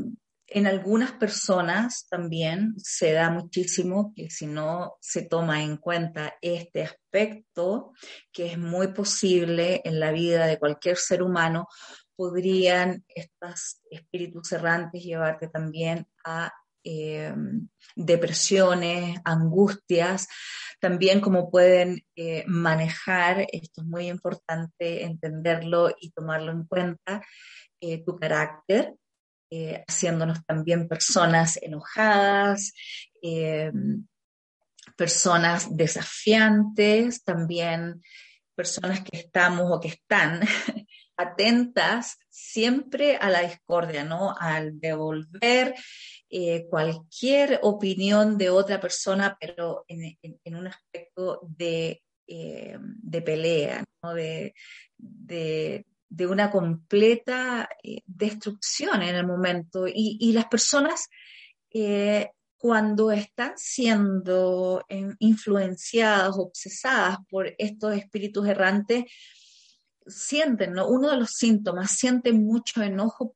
en 0.47 0.67
algunas 0.67 1.13
personas 1.13 2.07
también 2.09 2.75
se 2.77 3.13
da 3.13 3.31
muchísimo 3.31 4.13
que 4.15 4.31
si 4.31 4.47
no 4.47 4.97
se 5.01 5.23
toma 5.23 5.63
en 5.63 5.79
cuenta 5.79 6.35
este 6.43 6.83
aspecto, 6.83 7.93
que 8.33 8.53
es 8.53 8.59
muy 8.59 8.89
posible 8.89 9.81
en 9.85 10.01
la 10.01 10.13
vida 10.13 10.47
de 10.47 10.59
cualquier 10.59 10.97
ser 10.97 11.23
humano, 11.23 11.67
podrían 12.17 13.05
estos 13.09 13.81
espíritus 13.91 14.53
errantes 14.53 15.03
llevarte 15.03 15.49
también 15.49 16.07
a 16.25 16.53
eh, 16.87 17.35
depresiones, 17.97 19.19
angustias, 19.25 20.29
también 20.81 21.23
cómo 21.23 21.51
pueden 21.51 22.05
eh, 22.15 22.45
manejar, 22.47 23.47
esto 23.51 23.81
es 23.81 23.87
muy 23.87 24.09
importante 24.09 25.05
entenderlo 25.05 25.91
y 25.99 26.11
tomarlo 26.11 26.53
en 26.53 26.67
cuenta, 26.67 27.25
eh, 27.81 28.05
tu 28.05 28.17
carácter, 28.17 28.95
haciéndonos 29.87 30.45
también 30.47 30.89
personas 30.89 31.61
enojadas, 31.63 32.73
personas 34.97 35.69
desafiantes, 35.77 37.23
también 37.23 38.03
personas 38.57 39.03
que 39.03 39.19
estamos 39.19 39.71
o 39.71 39.81
que 39.81 39.89
están 39.89 40.41
atentas 41.17 42.19
siempre 42.29 43.17
a 43.17 43.31
la 43.31 43.43
discordia, 43.43 44.05
¿no? 44.05 44.35
Al 44.39 44.81
devolver 44.81 45.75
eh, 46.29 46.67
cualquier 46.69 47.61
opinión 47.63 48.37
de 48.37 48.51
otra 48.51 48.81
persona, 48.81 49.37
pero 49.41 49.85
en, 49.89 50.57
un 50.57 50.67
aspecto 50.67 51.41
de 51.43 52.03
eh, 52.27 52.79
de 52.81 53.21
pelea, 53.23 53.85
de, 54.15 54.55
de, 54.97 56.27
una 56.27 56.51
completa 56.51 57.69
eh, 57.83 58.01
destrucción 58.07 59.03
en 59.03 59.15
el 59.15 59.27
momento. 59.27 59.87
Y, 59.87 60.33
las 60.33 60.47
personas, 60.47 61.09
cuando 62.57 63.11
están 63.11 63.53
siendo 63.57 64.85
influenciadas, 65.19 66.35
obsesadas 66.39 67.19
por 67.29 67.55
estos 67.59 67.95
espíritus 67.95 68.49
errantes, 68.49 69.05
sienten, 70.07 70.79
uno 70.79 71.11
de 71.11 71.17
los 71.17 71.31
síntomas, 71.31 71.93
sienten 71.93 72.45
mucho 72.45 72.83
enojo 72.83 73.35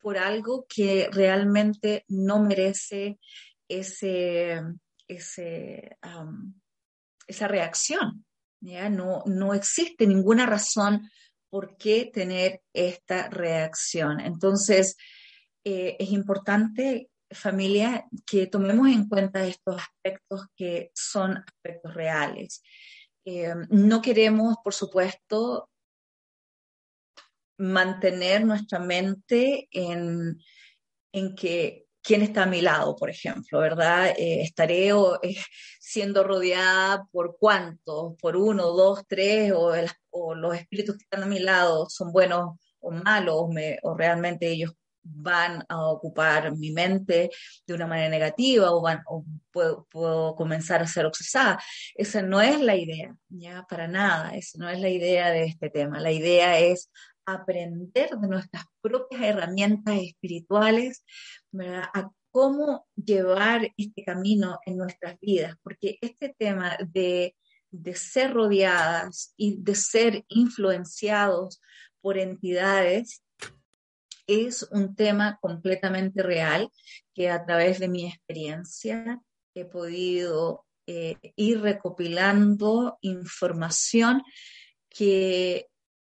por 0.00 0.18
algo 0.18 0.66
que 0.68 1.08
realmente 1.12 2.04
no 2.08 2.42
merece 2.42 3.20
ese, 3.68 4.62
esa 5.06 5.88
reacción. 7.48 8.24
¿ya? 8.60 8.88
No, 8.88 9.22
no 9.26 9.54
existe 9.54 10.06
ninguna 10.06 10.46
razón 10.46 11.10
por 11.50 11.76
qué 11.76 12.10
tener 12.12 12.62
esta 12.72 13.28
reacción. 13.28 14.20
Entonces, 14.20 14.96
eh, 15.64 15.96
es 15.98 16.10
importante, 16.10 17.10
familia, 17.30 18.06
que 18.26 18.46
tomemos 18.46 18.88
en 18.88 19.08
cuenta 19.08 19.46
estos 19.46 19.76
aspectos 19.76 20.46
que 20.56 20.90
son 20.94 21.36
aspectos 21.36 21.94
reales. 21.94 22.62
Eh, 23.24 23.54
no 23.68 24.00
queremos, 24.00 24.56
por 24.62 24.72
supuesto, 24.72 25.69
mantener 27.60 28.44
nuestra 28.44 28.78
mente 28.78 29.68
en, 29.70 30.40
en 31.12 31.34
que 31.34 31.86
quién 32.02 32.22
está 32.22 32.44
a 32.44 32.46
mi 32.46 32.60
lado, 32.60 32.96
por 32.96 33.10
ejemplo, 33.10 33.60
¿verdad? 33.60 34.08
Eh, 34.16 34.42
estaré 34.42 34.88
eh, 34.88 35.36
siendo 35.80 36.24
rodeada 36.24 37.06
por 37.12 37.36
cuántos, 37.38 38.16
por 38.20 38.36
uno, 38.36 38.68
dos, 38.68 39.04
tres, 39.06 39.52
o, 39.54 40.34
los 40.34 40.56
espíritus 40.56 40.96
que 40.96 41.04
están 41.04 41.22
a 41.22 41.26
mi 41.26 41.38
lado 41.38 41.88
son 41.88 42.12
buenos 42.12 42.56
o 42.80 42.90
malos, 42.90 43.50
o 43.82 43.94
realmente 43.94 44.48
ellos 44.50 44.72
van 45.02 45.64
a 45.68 45.86
ocupar 45.88 46.56
mi 46.56 46.72
mente 46.72 47.30
de 47.66 47.74
una 47.74 47.86
manera 47.86 48.08
negativa 48.08 48.70
o, 48.70 48.80
van, 48.82 49.02
o 49.06 49.24
puedo, 49.50 49.86
puedo, 49.90 50.34
comenzar 50.34 50.82
a 50.82 50.86
ser 50.86 51.06
obsesada. 51.06 51.58
Esa 51.94 52.22
no 52.22 52.40
es 52.40 52.60
la 52.60 52.76
idea, 52.76 53.14
ya 53.28 53.66
para 53.68 53.88
nada, 53.88 54.34
esa 54.34 54.58
no 54.58 54.68
es 54.68 54.80
la 54.80 54.88
idea 54.88 55.30
de 55.30 55.44
este 55.44 55.70
tema. 55.70 56.00
La 56.00 56.12
idea 56.12 56.58
es 56.58 56.90
aprender 57.26 58.10
de 58.10 58.28
nuestras 58.28 58.64
propias 58.80 59.22
herramientas 59.22 59.98
espirituales 60.00 61.04
a 61.60 62.10
cómo 62.30 62.86
llevar 62.94 63.72
este 63.76 64.04
camino 64.04 64.58
en 64.66 64.76
nuestras 64.76 65.18
vidas, 65.20 65.56
porque 65.62 65.98
este 66.00 66.34
tema 66.38 66.76
de, 66.92 67.36
de 67.70 67.94
ser 67.94 68.32
rodeadas 68.32 69.34
y 69.36 69.56
de 69.58 69.74
ser 69.74 70.24
influenciados 70.28 71.60
por 72.00 72.18
entidades 72.18 73.22
es 74.26 74.62
un 74.70 74.94
tema 74.94 75.38
completamente 75.40 76.22
real 76.22 76.70
que 77.14 77.30
a 77.30 77.44
través 77.44 77.80
de 77.80 77.88
mi 77.88 78.06
experiencia 78.06 79.20
he 79.54 79.64
podido 79.64 80.64
eh, 80.86 81.16
ir 81.36 81.60
recopilando 81.60 82.98
información 83.00 84.22
que 84.88 85.69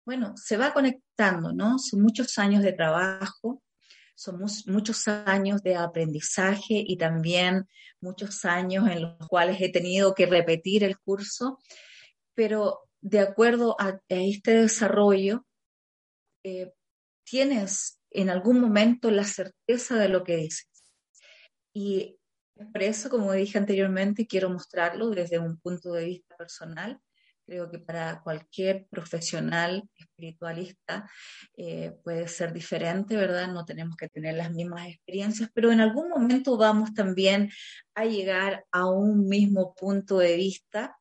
bueno, 0.05 0.33
se 0.37 0.57
va 0.57 0.73
conectando, 0.73 1.51
¿no? 1.51 1.79
Son 1.79 2.01
muchos 2.01 2.37
años 2.37 2.63
de 2.63 2.73
trabajo, 2.73 3.63
son 4.15 4.39
muchos 4.67 5.07
años 5.07 5.61
de 5.61 5.75
aprendizaje 5.75 6.83
y 6.87 6.97
también 6.97 7.67
muchos 7.99 8.45
años 8.45 8.87
en 8.89 9.01
los 9.01 9.27
cuales 9.27 9.59
he 9.59 9.69
tenido 9.69 10.13
que 10.13 10.25
repetir 10.25 10.83
el 10.83 10.97
curso, 10.99 11.59
pero 12.33 12.81
de 13.01 13.19
acuerdo 13.19 13.75
a, 13.79 13.99
este 14.07 14.51
desarrollo, 14.61 15.45
eh, 16.43 16.71
tienes 17.23 17.99
en 18.11 18.29
algún 18.29 18.61
momento 18.61 19.11
la 19.11 19.25
certeza 19.25 19.97
de 19.97 20.09
lo 20.09 20.23
que 20.23 20.37
dices. 20.37 20.69
Y 21.73 22.17
por 22.71 22.83
eso, 22.83 23.09
como 23.09 23.33
dije 23.33 23.57
anteriormente, 23.57 24.27
quiero 24.27 24.49
mostrarlo 24.49 25.09
desde 25.09 25.39
un 25.39 25.59
punto 25.59 25.91
de 25.91 26.05
vista 26.05 26.37
personal 26.37 27.01
Creo 27.45 27.69
que 27.69 27.77
para 27.77 28.21
cualquier 28.23 28.87
profesional 28.87 29.87
espiritualista 29.95 31.09
eh, 31.55 31.93
puede 32.03 32.27
ser 32.27 32.51
diferente, 32.51 33.15
¿verdad? 33.15 33.47
No 33.49 33.65
tenemos 33.65 33.95
que 33.95 34.09
tener 34.09 34.33
las 34.35 34.51
mismas 34.51 34.87
experiencias, 34.87 35.49
pero 35.53 35.71
en 35.71 35.79
algún 35.79 36.09
momento 36.09 36.57
vamos 36.57 36.93
también 36.95 37.51
a 37.93 38.05
llegar 38.05 38.65
a 38.71 38.89
un 38.89 39.27
mismo 39.27 39.75
punto 39.75 40.17
de 40.17 40.35
vista. 40.35 40.97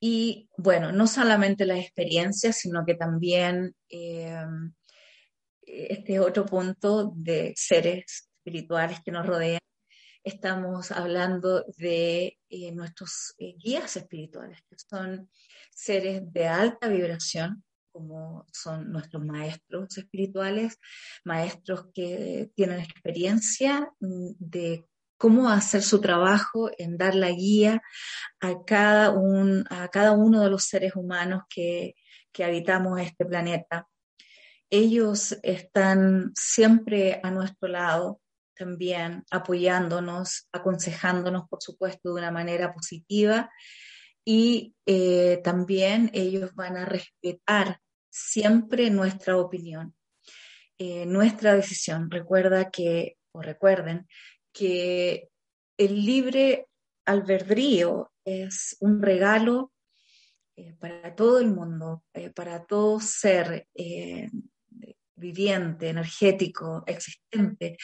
Y 0.00 0.48
bueno, 0.56 0.92
no 0.92 1.06
solamente 1.08 1.66
las 1.66 1.80
experiencias, 1.80 2.58
sino 2.58 2.84
que 2.84 2.94
también 2.94 3.74
eh, 3.88 4.36
este 5.62 6.20
otro 6.20 6.46
punto 6.46 7.12
de 7.16 7.54
seres 7.56 8.28
espirituales 8.38 9.00
que 9.04 9.10
nos 9.10 9.26
rodean 9.26 9.58
estamos 10.24 10.90
hablando 10.92 11.64
de 11.76 12.38
eh, 12.48 12.72
nuestros 12.72 13.34
eh, 13.38 13.54
guías 13.56 13.96
espirituales, 13.96 14.60
que 14.68 14.76
son 14.78 15.28
seres 15.70 16.22
de 16.32 16.46
alta 16.46 16.88
vibración, 16.88 17.64
como 17.90 18.46
son 18.52 18.90
nuestros 18.90 19.24
maestros 19.24 19.98
espirituales, 19.98 20.78
maestros 21.24 21.86
que 21.92 22.50
tienen 22.54 22.80
experiencia 22.80 23.90
mm, 24.00 24.30
de 24.38 24.86
cómo 25.18 25.50
hacer 25.50 25.82
su 25.82 26.00
trabajo 26.00 26.70
en 26.78 26.96
dar 26.96 27.14
la 27.14 27.30
guía 27.30 27.82
a 28.40 28.64
cada, 28.64 29.10
un, 29.10 29.64
a 29.70 29.88
cada 29.88 30.12
uno 30.12 30.42
de 30.42 30.50
los 30.50 30.64
seres 30.64 30.96
humanos 30.96 31.42
que, 31.48 31.94
que 32.32 32.44
habitamos 32.44 32.98
este 33.00 33.24
planeta. 33.24 33.86
Ellos 34.70 35.38
están 35.42 36.32
siempre 36.34 37.20
a 37.22 37.30
nuestro 37.30 37.68
lado, 37.68 38.21
también 38.62 39.24
apoyándonos, 39.32 40.48
aconsejándonos, 40.52 41.48
por 41.48 41.60
supuesto, 41.60 42.10
de 42.10 42.20
una 42.20 42.30
manera 42.30 42.72
positiva. 42.72 43.50
Y 44.24 44.76
eh, 44.86 45.40
también 45.42 46.10
ellos 46.12 46.54
van 46.54 46.76
a 46.76 46.84
respetar 46.84 47.80
siempre 48.08 48.88
nuestra 48.90 49.36
opinión, 49.36 49.96
eh, 50.78 51.06
nuestra 51.06 51.56
decisión. 51.56 52.08
Recuerda 52.08 52.70
que, 52.70 53.16
o 53.32 53.42
recuerden, 53.42 54.06
que 54.52 55.28
el 55.76 56.06
libre 56.06 56.68
albedrío 57.04 58.12
es 58.24 58.76
un 58.78 59.02
regalo 59.02 59.72
eh, 60.54 60.72
para 60.78 61.16
todo 61.16 61.40
el 61.40 61.48
mundo, 61.48 62.04
para 62.36 62.64
todo 62.64 63.00
ser 63.00 63.66
viviente, 65.22 65.88
energético, 65.88 66.84
existente. 66.86 67.78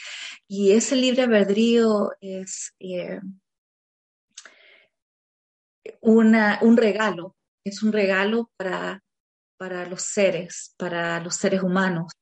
Y 0.47 0.71
ese 0.71 0.95
libre 0.95 1.23
albedrío 1.23 2.11
es 2.21 2.75
eh, 2.79 3.19
una, 6.01 6.59
un 6.61 6.77
regalo, 6.77 7.35
es 7.63 7.81
un 7.81 7.91
regalo 7.91 8.51
para, 8.57 9.03
para 9.57 9.85
los 9.87 10.03
seres, 10.03 10.75
para 10.77 11.19
los 11.19 11.35
seres 11.35 11.63
humanos. 11.63 12.13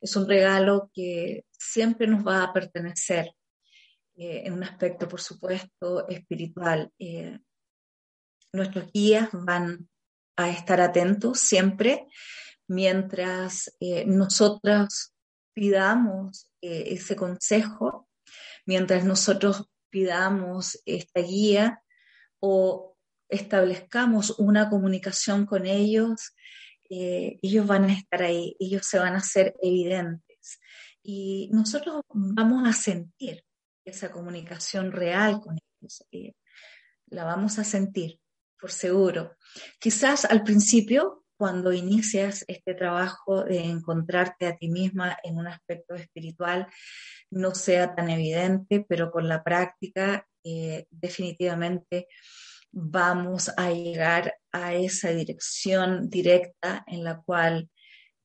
Es 0.00 0.16
un 0.16 0.28
regalo 0.28 0.90
que 0.92 1.44
siempre 1.52 2.06
nos 2.06 2.26
va 2.26 2.42
a 2.42 2.52
pertenecer 2.52 3.30
eh, 4.16 4.42
en 4.44 4.54
un 4.54 4.64
aspecto, 4.64 5.08
por 5.08 5.20
supuesto, 5.20 6.08
espiritual. 6.08 6.90
Eh, 6.98 7.38
nuestros 8.52 8.90
guías 8.92 9.28
van 9.32 9.88
a 10.36 10.50
estar 10.50 10.80
atentos 10.80 11.40
siempre 11.40 12.06
mientras 12.72 13.74
eh, 13.80 14.04
nosotros 14.06 15.12
pidamos 15.52 16.50
eh, 16.62 16.84
ese 16.88 17.14
consejo, 17.14 18.08
mientras 18.64 19.04
nosotros 19.04 19.68
pidamos 19.90 20.80
esta 20.86 21.20
guía 21.20 21.82
o 22.40 22.96
establezcamos 23.28 24.38
una 24.38 24.70
comunicación 24.70 25.44
con 25.44 25.66
ellos, 25.66 26.34
eh, 26.88 27.38
ellos 27.42 27.66
van 27.66 27.84
a 27.84 27.92
estar 27.92 28.22
ahí, 28.22 28.56
ellos 28.58 28.86
se 28.86 28.98
van 28.98 29.14
a 29.14 29.18
hacer 29.18 29.54
evidentes 29.62 30.60
y 31.02 31.50
nosotros 31.52 32.02
vamos 32.08 32.66
a 32.66 32.72
sentir 32.72 33.44
esa 33.84 34.10
comunicación 34.10 34.92
real 34.92 35.40
con 35.40 35.58
ellos, 35.58 36.06
la 37.06 37.24
vamos 37.24 37.58
a 37.58 37.64
sentir, 37.64 38.18
por 38.58 38.70
seguro. 38.70 39.36
Quizás 39.78 40.24
al 40.24 40.42
principio 40.42 41.21
cuando 41.42 41.72
inicias 41.72 42.44
este 42.46 42.72
trabajo 42.72 43.42
de 43.42 43.64
encontrarte 43.64 44.46
a 44.46 44.56
ti 44.56 44.68
misma 44.68 45.18
en 45.24 45.38
un 45.38 45.48
aspecto 45.48 45.96
espiritual 45.96 46.68
no 47.32 47.52
sea 47.52 47.96
tan 47.96 48.10
evidente, 48.10 48.86
pero 48.88 49.10
con 49.10 49.28
la 49.28 49.42
práctica 49.42 50.24
eh, 50.44 50.86
definitivamente 50.88 52.06
vamos 52.70 53.50
a 53.56 53.72
llegar 53.72 54.36
a 54.52 54.74
esa 54.74 55.10
dirección 55.10 56.08
directa 56.08 56.84
en 56.86 57.02
la 57.02 57.20
cual 57.20 57.68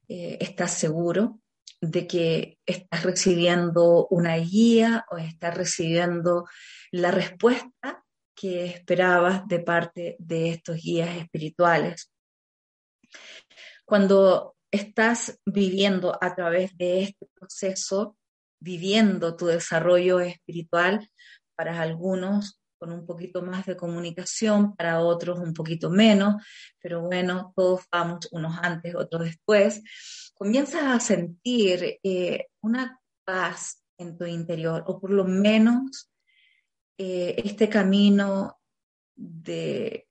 eh, 0.08 0.38
estás 0.40 0.76
seguro 0.76 1.40
de 1.82 2.06
que 2.06 2.60
estás 2.68 3.02
recibiendo 3.02 4.06
una 4.12 4.36
guía 4.36 5.08
o 5.10 5.18
estás 5.18 5.58
recibiendo 5.58 6.46
la 6.92 7.10
respuesta 7.10 8.04
que 8.36 8.68
esperabas 8.68 9.48
de 9.48 9.60
parte 9.60 10.18
de 10.20 10.52
estos 10.52 10.76
guías 10.76 11.18
espirituales. 11.18 12.12
Cuando 13.86 14.56
estás 14.72 15.40
viviendo 15.46 16.18
a 16.22 16.36
través 16.36 16.78
de 16.78 17.04
este 17.04 17.28
proceso, 17.34 18.18
viviendo 18.60 19.36
tu 19.36 19.46
desarrollo 19.46 20.20
espiritual, 20.20 21.10
para 21.56 21.82
algunos 21.82 22.60
con 22.78 22.92
un 22.92 23.06
poquito 23.06 23.42
más 23.42 23.66
de 23.66 23.76
comunicación, 23.76 24.76
para 24.76 25.00
otros 25.00 25.40
un 25.40 25.54
poquito 25.54 25.90
menos, 25.90 26.36
pero 26.80 27.02
bueno, 27.02 27.54
todos 27.56 27.82
vamos 27.92 28.28
unos 28.32 28.58
antes, 28.62 28.94
otros 28.96 29.24
después, 29.24 29.82
comienzas 30.36 30.84
a 30.84 31.00
sentir 31.00 32.00
eh, 32.04 32.48
una 32.62 33.00
paz 33.26 33.84
en 33.98 34.18
tu 34.18 34.26
interior, 34.26 34.84
o 34.86 35.00
por 35.00 35.10
lo 35.10 35.24
menos 35.24 36.12
eh, 37.00 37.36
este 37.44 37.68
camino 37.68 38.60
de, 39.16 40.08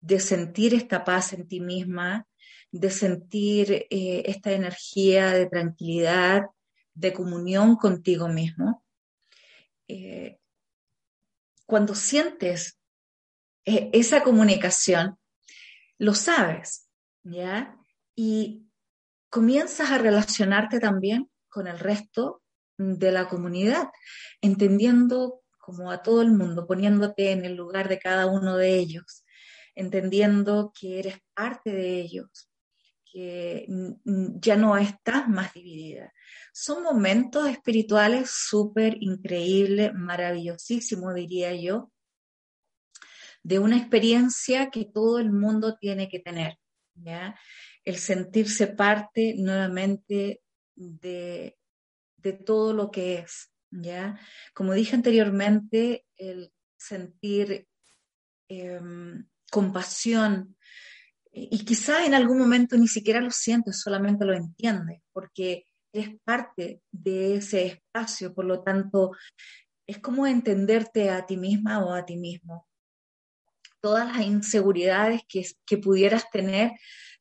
de 0.00 0.20
sentir 0.20 0.74
esta 0.74 1.04
paz 1.04 1.32
en 1.32 1.46
ti 1.48 1.60
misma, 1.60 2.26
de 2.70 2.90
sentir 2.90 3.86
eh, 3.90 4.22
esta 4.26 4.52
energía 4.52 5.32
de 5.32 5.46
tranquilidad, 5.46 6.46
de 6.94 7.12
comunión 7.12 7.76
contigo 7.76 8.28
mismo. 8.28 8.84
Eh, 9.88 10.38
cuando 11.66 11.94
sientes 11.94 12.78
esa 13.64 14.22
comunicación, 14.22 15.18
lo 15.98 16.14
sabes, 16.14 16.88
¿ya? 17.22 17.76
Y 18.14 18.66
comienzas 19.28 19.90
a 19.90 19.98
relacionarte 19.98 20.80
también 20.80 21.30
con 21.48 21.66
el 21.66 21.78
resto 21.78 22.42
de 22.78 23.12
la 23.12 23.28
comunidad, 23.28 23.88
entendiendo 24.40 25.42
como 25.58 25.90
a 25.90 26.02
todo 26.02 26.22
el 26.22 26.30
mundo, 26.30 26.66
poniéndote 26.66 27.32
en 27.32 27.44
el 27.44 27.56
lugar 27.56 27.88
de 27.88 27.98
cada 27.98 28.26
uno 28.26 28.56
de 28.56 28.78
ellos, 28.78 29.24
entendiendo 29.78 30.72
que 30.78 30.98
eres 30.98 31.18
parte 31.34 31.70
de 31.70 32.00
ellos, 32.00 32.50
que 33.04 33.66
ya 34.40 34.56
no 34.56 34.76
estás 34.76 35.28
más 35.28 35.54
dividida. 35.54 36.12
Son 36.52 36.82
momentos 36.82 37.48
espirituales 37.48 38.28
súper 38.28 38.96
increíbles, 39.00 39.94
maravillosísimos, 39.94 41.14
diría 41.14 41.54
yo, 41.54 41.92
de 43.44 43.60
una 43.60 43.78
experiencia 43.78 44.68
que 44.70 44.84
todo 44.84 45.20
el 45.20 45.30
mundo 45.30 45.78
tiene 45.78 46.08
que 46.08 46.18
tener, 46.18 46.58
¿ya? 46.94 47.38
El 47.84 47.98
sentirse 47.98 48.66
parte 48.66 49.36
nuevamente 49.38 50.42
de, 50.74 51.56
de 52.16 52.32
todo 52.32 52.72
lo 52.72 52.90
que 52.90 53.18
es, 53.18 53.52
¿ya? 53.70 54.18
Como 54.54 54.74
dije 54.74 54.96
anteriormente, 54.96 56.04
el 56.16 56.52
sentir 56.76 57.68
em, 58.48 59.24
compasión, 59.50 60.56
y 61.32 61.64
quizá 61.64 62.04
en 62.04 62.14
algún 62.14 62.38
momento 62.38 62.76
ni 62.76 62.88
siquiera 62.88 63.20
lo 63.20 63.30
sientes, 63.30 63.80
solamente 63.80 64.24
lo 64.24 64.34
entiendes, 64.34 65.00
porque 65.12 65.64
es 65.92 66.10
parte 66.24 66.82
de 66.90 67.36
ese 67.36 67.66
espacio, 67.66 68.34
por 68.34 68.44
lo 68.44 68.62
tanto, 68.62 69.12
es 69.86 69.98
como 69.98 70.26
entenderte 70.26 71.10
a 71.10 71.24
ti 71.26 71.36
misma 71.36 71.84
o 71.84 71.92
a 71.92 72.04
ti 72.04 72.16
mismo. 72.16 72.66
Todas 73.80 74.06
las 74.08 74.26
inseguridades 74.26 75.22
que, 75.28 75.46
que 75.64 75.78
pudieras 75.78 76.28
tener 76.30 76.72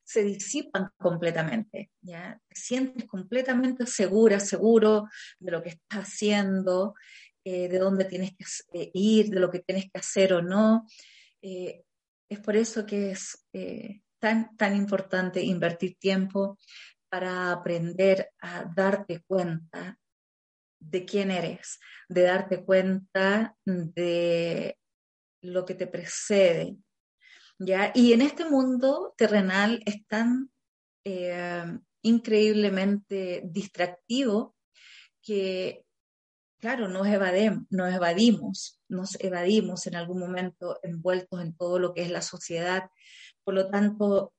se 0.04 0.24
disipan 0.24 0.90
completamente, 0.98 1.92
¿ya? 2.02 2.40
Te 2.48 2.56
sientes 2.56 3.06
completamente 3.06 3.86
segura, 3.86 4.40
seguro 4.40 5.08
de 5.38 5.52
lo 5.52 5.62
que 5.62 5.70
estás 5.70 6.08
haciendo, 6.08 6.96
eh, 7.44 7.68
de 7.68 7.78
dónde 7.78 8.06
tienes 8.06 8.32
que 8.38 8.46
eh, 8.82 8.92
ir, 8.94 9.30
de 9.30 9.40
lo 9.40 9.52
que 9.52 9.60
tienes 9.60 9.86
que 9.92 10.00
hacer 10.00 10.34
o 10.34 10.42
no. 10.42 10.86
Eh, 11.42 11.84
es 12.30 12.40
por 12.40 12.56
eso 12.56 12.86
que 12.86 13.12
es 13.12 13.46
tan, 14.20 14.56
tan 14.58 14.76
importante 14.76 15.42
invertir 15.42 15.98
tiempo 15.98 16.58
para 17.10 17.52
aprender 17.52 18.32
a 18.42 18.66
darte 18.66 19.24
cuenta 19.26 19.98
de 20.80 21.06
quién 21.06 21.32
eres, 21.32 21.80
de 22.08 22.22
darte 22.24 22.64
cuenta 22.64 23.56
de 23.66 24.78
lo 25.42 25.66
que 25.66 25.74
te 25.74 25.88
precede, 25.88 26.78
¿ya? 27.58 27.92
Y 27.96 28.14
en 28.14 28.22
este 28.22 28.46
mundo 28.46 29.14
terrenal 29.18 29.82
es 29.86 30.06
tan 30.08 30.52
eh, 31.04 31.80
increíblemente 32.02 33.42
distractivo 33.46 34.56
que, 35.22 35.86
claro, 36.60 36.88
nos, 36.88 37.08
nos 37.70 37.94
evadimos, 37.94 38.80
nos 38.88 39.20
evadimos 39.20 39.88
en 39.88 39.96
algún 39.96 40.20
momento 40.20 40.80
envueltos 40.84 41.42
en 41.42 41.56
todo 41.56 41.80
lo 41.80 41.94
que 41.94 42.02
es 42.02 42.12
la 42.12 42.22
sociedad. 42.22 42.90
Por 43.44 43.54
lo 43.54 43.70
tanto, 43.70 44.34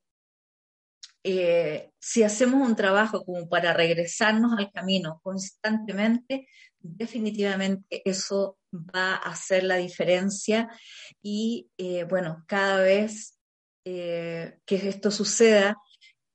eh, 1.25 1.91
si 1.99 2.23
hacemos 2.23 2.67
un 2.67 2.77
trabajo 2.77 3.25
como 3.25 3.49
para 3.49 3.73
regresarnos 3.73 4.59
al 4.59 4.71
camino 4.71 5.21
constantemente, 5.23 6.49
definitivamente 6.79 8.03
eso 8.05 8.59
va 8.73 9.15
a 9.15 9.31
hacer 9.31 9.65
la 9.65 9.77
diferencia 9.77 10.69
y 11.23 11.71
eh, 11.77 12.05
bueno, 12.05 12.45
cada 12.47 12.81
vez 12.81 13.39
eh, 13.85 14.59
que 14.65 14.77
esto 14.77 15.11
suceda, 15.11 15.77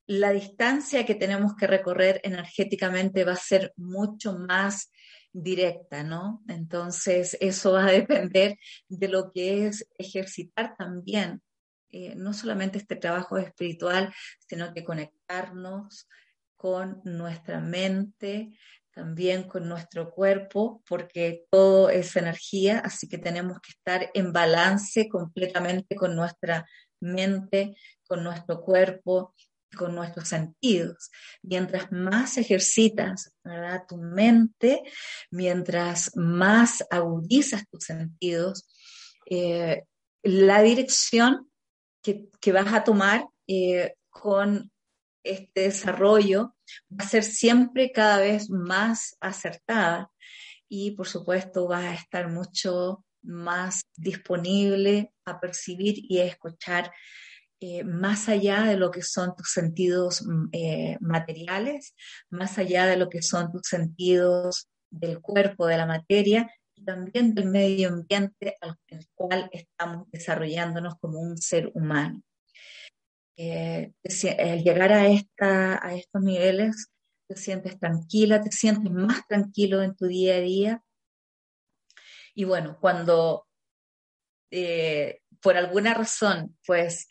la 0.06 0.32
distancia 0.32 1.06
que 1.06 1.14
tenemos 1.14 1.54
que 1.56 1.66
recorrer 1.66 2.20
energéticamente 2.24 3.24
va 3.24 3.32
a 3.32 3.36
ser 3.36 3.72
mucho 3.76 4.38
más 4.38 4.90
directa, 5.34 6.04
¿no? 6.04 6.42
Entonces, 6.48 7.36
eso 7.40 7.72
va 7.72 7.86
a 7.86 7.92
depender 7.92 8.56
de 8.88 9.08
lo 9.08 9.32
que 9.32 9.66
es 9.66 9.86
ejercitar 9.98 10.76
también, 10.78 11.42
eh, 11.90 12.14
no 12.16 12.32
solamente 12.32 12.78
este 12.78 12.96
trabajo 12.96 13.36
espiritual, 13.36 14.14
sino 14.48 14.72
que 14.72 14.84
conectarnos 14.84 16.08
con 16.56 17.02
nuestra 17.04 17.60
mente, 17.60 18.56
también 18.92 19.42
con 19.42 19.68
nuestro 19.68 20.10
cuerpo, 20.10 20.82
porque 20.88 21.44
todo 21.50 21.90
es 21.90 22.14
energía, 22.14 22.78
así 22.78 23.08
que 23.08 23.18
tenemos 23.18 23.58
que 23.60 23.72
estar 23.72 24.10
en 24.14 24.32
balance 24.32 25.08
completamente 25.08 25.96
con 25.96 26.14
nuestra 26.14 26.64
mente, 27.00 27.74
con 28.06 28.22
nuestro 28.22 28.60
cuerpo, 28.60 29.34
con 29.74 29.94
nuestros 29.94 30.28
sentidos. 30.28 31.10
Mientras 31.42 31.90
más 31.92 32.38
ejercitas 32.38 33.32
tu 33.88 33.96
mente, 33.96 34.82
mientras 35.30 36.10
más 36.16 36.84
agudizas 36.90 37.64
tus 37.68 37.84
sentidos, 37.84 38.66
eh, 39.26 39.84
la 40.22 40.62
dirección 40.62 41.50
que, 42.02 42.28
vas 42.52 42.72
a 42.72 42.84
tomar 42.84 43.26
eh, 43.46 43.94
con 44.10 44.70
este 45.22 45.62
desarrollo 45.62 46.54
va 46.90 47.04
a 47.04 47.08
ser 47.08 47.24
siempre 47.24 47.92
cada 47.92 48.18
vez 48.18 48.50
más 48.50 49.16
acertada 49.20 50.10
y 50.68 50.92
por 50.92 51.06
supuesto 51.06 51.66
va 51.66 51.78
a 51.78 51.94
estar 51.94 52.30
mucho 52.30 53.04
más 53.22 53.82
disponible 53.96 55.12
a 55.24 55.40
percibir 55.40 55.94
y 55.98 56.18
a 56.18 56.26
escuchar 56.26 56.92
eh, 57.66 57.82
más 57.82 58.28
allá 58.28 58.64
de 58.64 58.76
lo 58.76 58.90
que 58.90 59.00
son 59.00 59.34
tus 59.34 59.50
sentidos 59.50 60.22
mm, 60.26 60.48
eh, 60.52 60.98
materiales, 61.00 61.94
más 62.28 62.58
allá 62.58 62.84
de 62.84 62.98
lo 62.98 63.08
que 63.08 63.22
son 63.22 63.50
tus 63.50 63.62
sentidos 63.66 64.68
del 64.90 65.22
cuerpo, 65.22 65.66
de 65.66 65.78
la 65.78 65.86
materia 65.86 66.50
y 66.74 66.84
también 66.84 67.34
del 67.34 67.46
medio 67.46 67.88
ambiente 67.88 68.58
al 68.60 68.76
cual 69.14 69.48
estamos 69.50 70.10
desarrollándonos 70.10 70.98
como 71.00 71.18
un 71.20 71.38
ser 71.38 71.70
humano. 71.72 72.22
Eh, 73.38 73.94
llegar 74.62 74.92
a, 74.92 75.08
esta, 75.08 75.80
a 75.82 75.94
estos 75.94 76.20
niveles, 76.20 76.88
te 77.26 77.34
sientes 77.34 77.78
tranquila, 77.78 78.42
te 78.42 78.52
sientes 78.52 78.92
más 78.92 79.26
tranquilo 79.26 79.82
en 79.82 79.96
tu 79.96 80.04
día 80.04 80.34
a 80.34 80.40
día. 80.40 80.84
Y 82.34 82.44
bueno, 82.44 82.76
cuando 82.78 83.46
eh, 84.50 85.22
por 85.40 85.56
alguna 85.56 85.94
razón, 85.94 86.56
pues, 86.66 87.08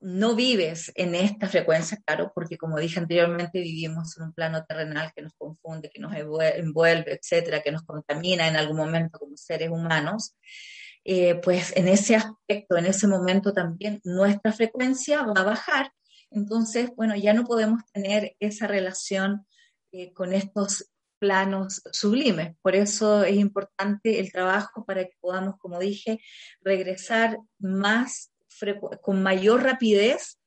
no 0.00 0.36
vives 0.36 0.92
en 0.94 1.14
esta 1.14 1.48
frecuencia, 1.48 1.98
claro, 2.04 2.30
porque 2.34 2.56
como 2.56 2.78
dije 2.78 3.00
anteriormente, 3.00 3.60
vivimos 3.60 4.16
en 4.16 4.24
un 4.24 4.32
plano 4.32 4.64
terrenal 4.64 5.12
que 5.14 5.22
nos 5.22 5.34
confunde, 5.34 5.90
que 5.90 6.00
nos 6.00 6.14
envuelve, 6.14 7.18
etcétera, 7.20 7.62
que 7.62 7.72
nos 7.72 7.82
contamina 7.82 8.46
en 8.46 8.56
algún 8.56 8.76
momento 8.76 9.18
como 9.18 9.36
seres 9.36 9.70
humanos. 9.70 10.36
Eh, 11.04 11.36
pues 11.36 11.72
en 11.76 11.88
ese 11.88 12.16
aspecto, 12.16 12.76
en 12.76 12.86
ese 12.86 13.06
momento 13.06 13.52
también 13.52 14.00
nuestra 14.04 14.52
frecuencia 14.52 15.22
va 15.22 15.40
a 15.40 15.44
bajar. 15.44 15.92
Entonces, 16.30 16.90
bueno, 16.94 17.16
ya 17.16 17.32
no 17.32 17.44
podemos 17.44 17.82
tener 17.92 18.36
esa 18.40 18.66
relación 18.66 19.46
eh, 19.90 20.12
con 20.12 20.32
estos 20.32 20.90
planos 21.18 21.82
sublimes. 21.92 22.54
Por 22.62 22.76
eso 22.76 23.24
es 23.24 23.36
importante 23.36 24.20
el 24.20 24.30
trabajo 24.30 24.84
para 24.84 25.04
que 25.04 25.16
podamos, 25.20 25.56
como 25.58 25.80
dije, 25.80 26.20
regresar 26.60 27.38
más 27.58 28.30
con 29.00 29.22
mayor 29.22 29.62
rapidez, 29.62 30.38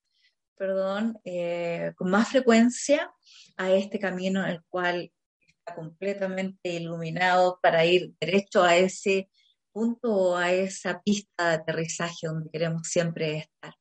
perdón, 0.55 1.19
eh, 1.25 1.93
con 1.95 2.09
más 2.09 2.29
frecuencia 2.29 3.11
a 3.57 3.71
este 3.71 3.99
camino 3.99 4.43
en 4.43 4.51
el 4.51 4.63
cual 4.69 5.11
está 5.47 5.75
completamente 5.75 6.73
iluminado 6.73 7.59
para 7.61 7.85
ir 7.85 8.13
derecho 8.19 8.63
a 8.63 8.77
ese 8.77 9.29
punto 9.71 10.13
o 10.13 10.35
a 10.35 10.51
esa 10.51 11.01
pista 11.01 11.49
de 11.49 11.55
aterrizaje 11.55 12.27
donde 12.27 12.49
queremos 12.51 12.87
siempre 12.87 13.37
estar. 13.37 13.75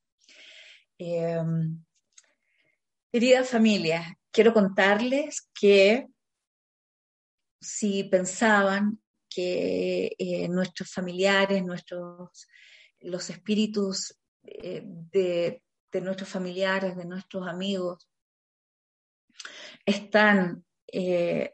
Em, 0.97 1.83
querida 3.11 3.43
familia, 3.43 4.17
quiero 4.31 4.53
contarles 4.53 5.49
que 5.59 6.07
si 7.59 8.03
pensaban 8.05 9.01
que 9.29 10.15
eh, 10.17 10.47
nuestros 10.49 10.91
familiares, 10.91 11.63
nuestros, 11.63 12.47
los 12.99 13.29
espíritus 13.29 14.17
eh, 14.43 14.81
de, 14.83 15.61
nuestros 16.01 16.29
familiares, 16.29 16.95
de 16.95 17.05
nuestros 17.05 17.47
amigos, 17.47 18.09
están, 19.85 20.63
eh, 20.87 21.53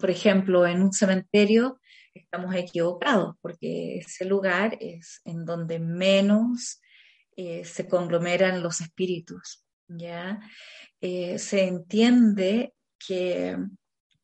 por 0.00 0.10
ejemplo, 0.10 0.66
en 0.66 0.82
un 0.82 0.92
cementerio, 0.92 1.80
estamos 2.14 2.54
equivocados, 2.54 3.36
porque 3.40 3.98
ese 3.98 4.24
lugar 4.24 4.76
es 4.80 5.20
en 5.24 5.44
donde 5.44 5.78
menos 5.78 6.80
se 7.36 7.86
conglomeran 7.88 8.64
los 8.64 8.80
espíritus. 8.80 9.64
¿ya? 9.86 10.40
se 11.00 11.62
entiende 11.62 12.74
que 12.98 13.56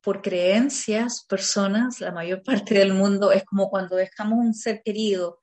por 0.05 0.21
creencias, 0.21 1.25
personas, 1.27 2.01
la 2.01 2.13
mayor 2.13 2.43
parte 2.45 2.75
del 2.75 2.93
mundo, 2.93 3.33
es 3.33 3.45
como 3.45 3.71
cuando 3.71 3.97
dejamos 3.97 4.39
un 4.39 4.55
ser 4.55 4.83
querido 4.85 5.41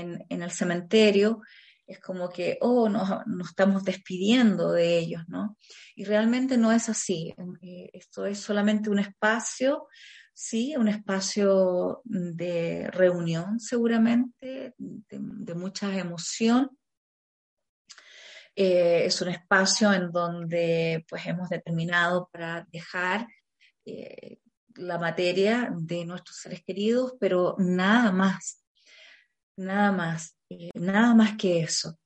en, 0.00 0.24
el 0.28 0.50
cementerio, 0.50 1.42
es 1.86 1.98
como 2.00 2.28
que, 2.28 2.58
oh, 2.60 2.88
nos, 2.88 3.10
estamos 3.48 3.84
despidiendo 3.84 4.72
de 4.72 4.98
ellos, 4.98 5.22
¿no? 5.28 5.56
Y 5.94 6.04
realmente 6.04 6.56
no 6.56 6.72
es 6.72 6.88
así. 6.88 7.34
Eh, 7.60 7.90
esto 7.92 8.26
es 8.26 8.38
solamente 8.38 8.88
un 8.88 8.98
espacio, 8.98 9.88
sí, 10.32 10.74
un 10.76 10.88
espacio 10.88 12.00
de 12.04 12.88
reunión 12.90 13.60
seguramente, 13.60 14.74
de, 14.78 15.54
mucha 15.54 15.96
emoción. 15.96 16.70
Eh, 18.54 19.06
es 19.06 19.20
un 19.22 19.28
espacio 19.28 19.92
en 19.92 20.10
donde 20.10 21.04
pues 21.08 21.26
hemos 21.26 21.48
determinado 21.48 22.28
para 22.30 22.66
dejar 22.70 23.26
eh, 23.86 24.38
la 24.76 24.98
materia 24.98 25.72
de 25.76 26.04
nuestros 26.04 26.36
seres 26.38 26.62
queridos, 26.64 27.14
pero 27.20 27.56
nada 27.58 28.12
más, 28.12 28.61
nada 29.62 29.92
más, 29.92 30.36
eh, 30.50 30.70
nada 30.74 31.14
más 31.14 31.36
que 31.36 31.60
eso. 31.60 31.98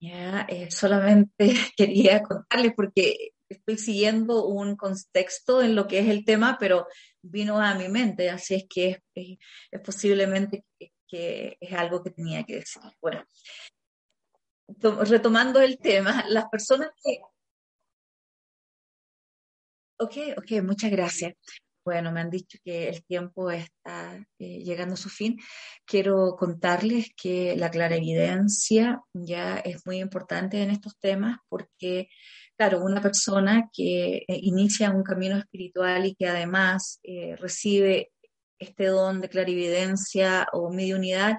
Ya, 0.00 0.46
eh, 0.48 0.70
solamente 0.70 1.38
quería 1.76 2.22
contarles 2.22 2.72
porque 2.76 3.32
estoy 3.48 3.78
siguiendo 3.78 4.46
un 4.46 4.76
contexto 4.76 5.62
en 5.62 5.74
lo 5.74 5.86
que 5.86 6.00
es 6.00 6.08
el 6.08 6.24
tema, 6.24 6.56
pero 6.60 6.86
vino 7.22 7.60
a 7.60 7.74
mi 7.74 7.88
mente, 7.88 8.30
así 8.30 8.54
es 8.54 8.64
que 8.68 9.02
es, 9.14 9.38
posiblemente 9.84 10.64
que, 10.78 10.92
que, 11.08 11.56
es 11.60 11.72
algo 11.72 12.02
que 12.02 12.10
tenía 12.10 12.44
que 12.44 12.56
decir. 12.56 12.82
Bueno, 13.00 13.24
retomando 15.04 15.60
el 15.60 15.78
tema, 15.78 16.24
las 16.28 16.46
personas 16.48 16.90
que 17.02 17.20
Ok, 20.00 20.16
ok, 20.36 20.62
muchas 20.62 20.92
gracias. 20.92 21.34
Bueno, 21.84 22.12
me 22.12 22.20
han 22.20 22.30
dicho 22.30 22.58
que 22.62 22.88
el 22.88 23.04
tiempo 23.04 23.50
está 23.50 24.16
eh, 24.38 24.58
llegando 24.62 24.94
a 24.94 24.96
su 24.98 25.08
fin. 25.08 25.38
Quiero 25.86 26.36
contarles 26.36 27.08
que 27.16 27.56
la 27.56 27.70
clarividencia 27.70 29.00
ya 29.14 29.58
es 29.58 29.86
muy 29.86 29.98
importante 29.98 30.62
en 30.62 30.70
estos 30.70 30.98
temas 30.98 31.38
porque, 31.48 32.08
claro, 32.56 32.84
una 32.84 33.00
persona 33.00 33.70
que 33.72 34.16
eh, 34.18 34.24
inicia 34.28 34.90
un 34.90 35.02
camino 35.02 35.38
espiritual 35.38 36.06
y 36.06 36.14
que 36.14 36.28
además 36.28 37.00
eh, 37.02 37.36
recibe 37.36 38.12
este 38.58 38.86
don 38.86 39.20
de 39.20 39.28
clarividencia 39.28 40.46
o 40.52 40.70
mediunidad, 40.72 41.38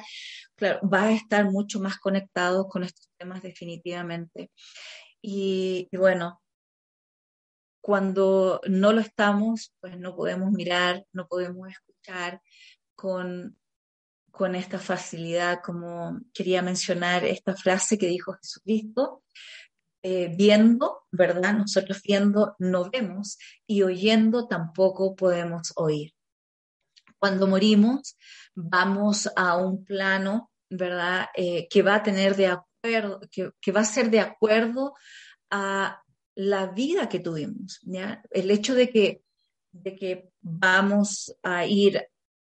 claro, 0.55 0.79
va 0.89 1.03
a 1.03 1.11
estar 1.13 1.45
mucho 1.51 1.79
más 1.79 1.97
conectado 1.99 2.67
con 2.67 2.83
estos 2.83 3.09
temas 3.17 3.41
definitivamente. 3.43 4.51
y 5.21 5.89
bueno, 5.91 6.39
cuando 7.81 8.61
no 8.67 8.93
lo 8.93 9.01
estamos, 9.01 9.73
pues 9.79 9.97
no 9.97 10.15
podemos 10.15 10.51
mirar, 10.51 11.05
no 11.13 11.27
podemos 11.27 11.69
escuchar 11.69 12.41
con, 12.95 13.57
con 14.31 14.55
esta 14.55 14.79
facilidad, 14.79 15.61
como 15.63 16.19
quería 16.33 16.61
mencionar 16.61 17.23
esta 17.25 17.55
frase 17.55 17.97
que 17.97 18.07
dijo 18.07 18.33
Jesucristo, 18.33 19.23
eh, 20.01 20.33
viendo, 20.35 21.05
¿verdad? 21.11 21.53
Nosotros 21.53 22.01
viendo 22.01 22.55
no 22.59 22.89
vemos 22.89 23.37
y 23.67 23.83
oyendo 23.83 24.47
tampoco 24.47 25.15
podemos 25.15 25.73
oír. 25.75 26.13
Cuando 27.17 27.47
morimos, 27.47 28.17
vamos 28.55 29.29
a 29.35 29.57
un 29.57 29.83
plano, 29.83 30.51
¿verdad? 30.69 31.27
Eh, 31.35 31.67
que 31.69 31.81
va 31.81 31.95
a 31.95 32.03
tener 32.03 32.35
de 32.37 32.47
acuerdo, 32.47 33.19
que, 33.29 33.51
que 33.59 33.71
va 33.73 33.81
a 33.81 33.85
ser 33.85 34.09
de 34.09 34.21
acuerdo 34.21 34.93
a 35.49 36.01
la 36.39 36.67
vida 36.67 37.09
que 37.09 37.19
tuvimos. 37.19 37.81
El 38.31 38.49
hecho 38.49 38.73
de 38.73 38.89
que, 38.89 39.23
de 39.73 39.95
que 39.97 40.29
vamos 40.39 41.35
a 41.43 41.65
ir 41.65 42.01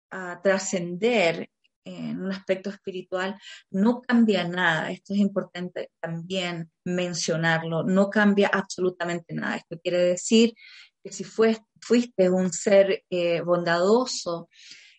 a 0.10 0.41
trascender 0.41 1.51
en 1.86 2.19
un 2.19 2.32
aspecto 2.32 2.71
espiritual 2.71 3.39
no 3.69 4.01
cambia 4.01 4.47
nada. 4.47 4.89
Esto 4.89 5.13
es 5.13 5.19
importante 5.19 5.91
también 5.99 6.71
mencionarlo. 6.84 7.84
No 7.84 8.10
cambia 8.10 8.47
absolutamente 8.47 9.36
nada. 9.36 9.58
Esto 9.58 9.79
quiere 9.79 9.99
decir 9.99 10.56
que 11.03 11.12
si 11.12 11.23
fuiste 11.23 12.32
un 12.32 12.51
ser 12.51 13.03
eh, 13.12 13.41
bondadoso, 13.41 14.49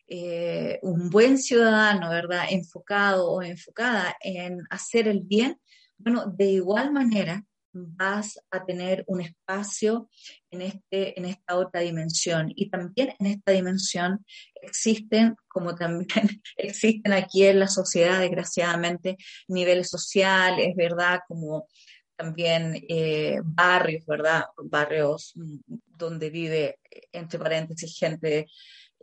eh, 0.06 0.78
un 0.82 1.10
buen 1.10 1.38
ciudadano, 1.38 2.10
¿verdad? 2.10 2.44
Enfocado 2.48 3.28
o 3.28 3.42
enfocada 3.42 4.16
en 4.20 4.60
hacer 4.70 5.08
el 5.08 5.20
bien, 5.20 5.58
bueno, 5.98 6.26
de 6.26 6.44
igual 6.44 6.92
manera 6.92 7.44
vas 7.74 8.38
a 8.50 8.64
tener 8.64 9.04
un 9.06 9.20
espacio 9.20 10.08
en, 10.50 10.62
este, 10.62 11.18
en 11.18 11.26
esta 11.26 11.56
otra 11.56 11.80
dimensión. 11.80 12.52
Y 12.54 12.70
también 12.70 13.14
en 13.18 13.26
esta 13.26 13.52
dimensión 13.52 14.24
existen, 14.62 15.34
como 15.48 15.74
también 15.74 16.06
existen 16.56 17.12
aquí 17.12 17.44
en 17.44 17.58
la 17.58 17.68
sociedad, 17.68 18.20
desgraciadamente, 18.20 19.16
niveles 19.48 19.90
sociales, 19.90 20.74
¿verdad? 20.76 21.20
Como 21.28 21.66
también 22.16 22.84
eh, 22.88 23.40
barrios, 23.42 24.06
¿verdad? 24.06 24.44
Barrios 24.56 25.32
mm, 25.34 25.56
donde 25.98 26.30
vive, 26.30 26.78
entre 27.12 27.38
paréntesis, 27.38 27.98
gente 27.98 28.46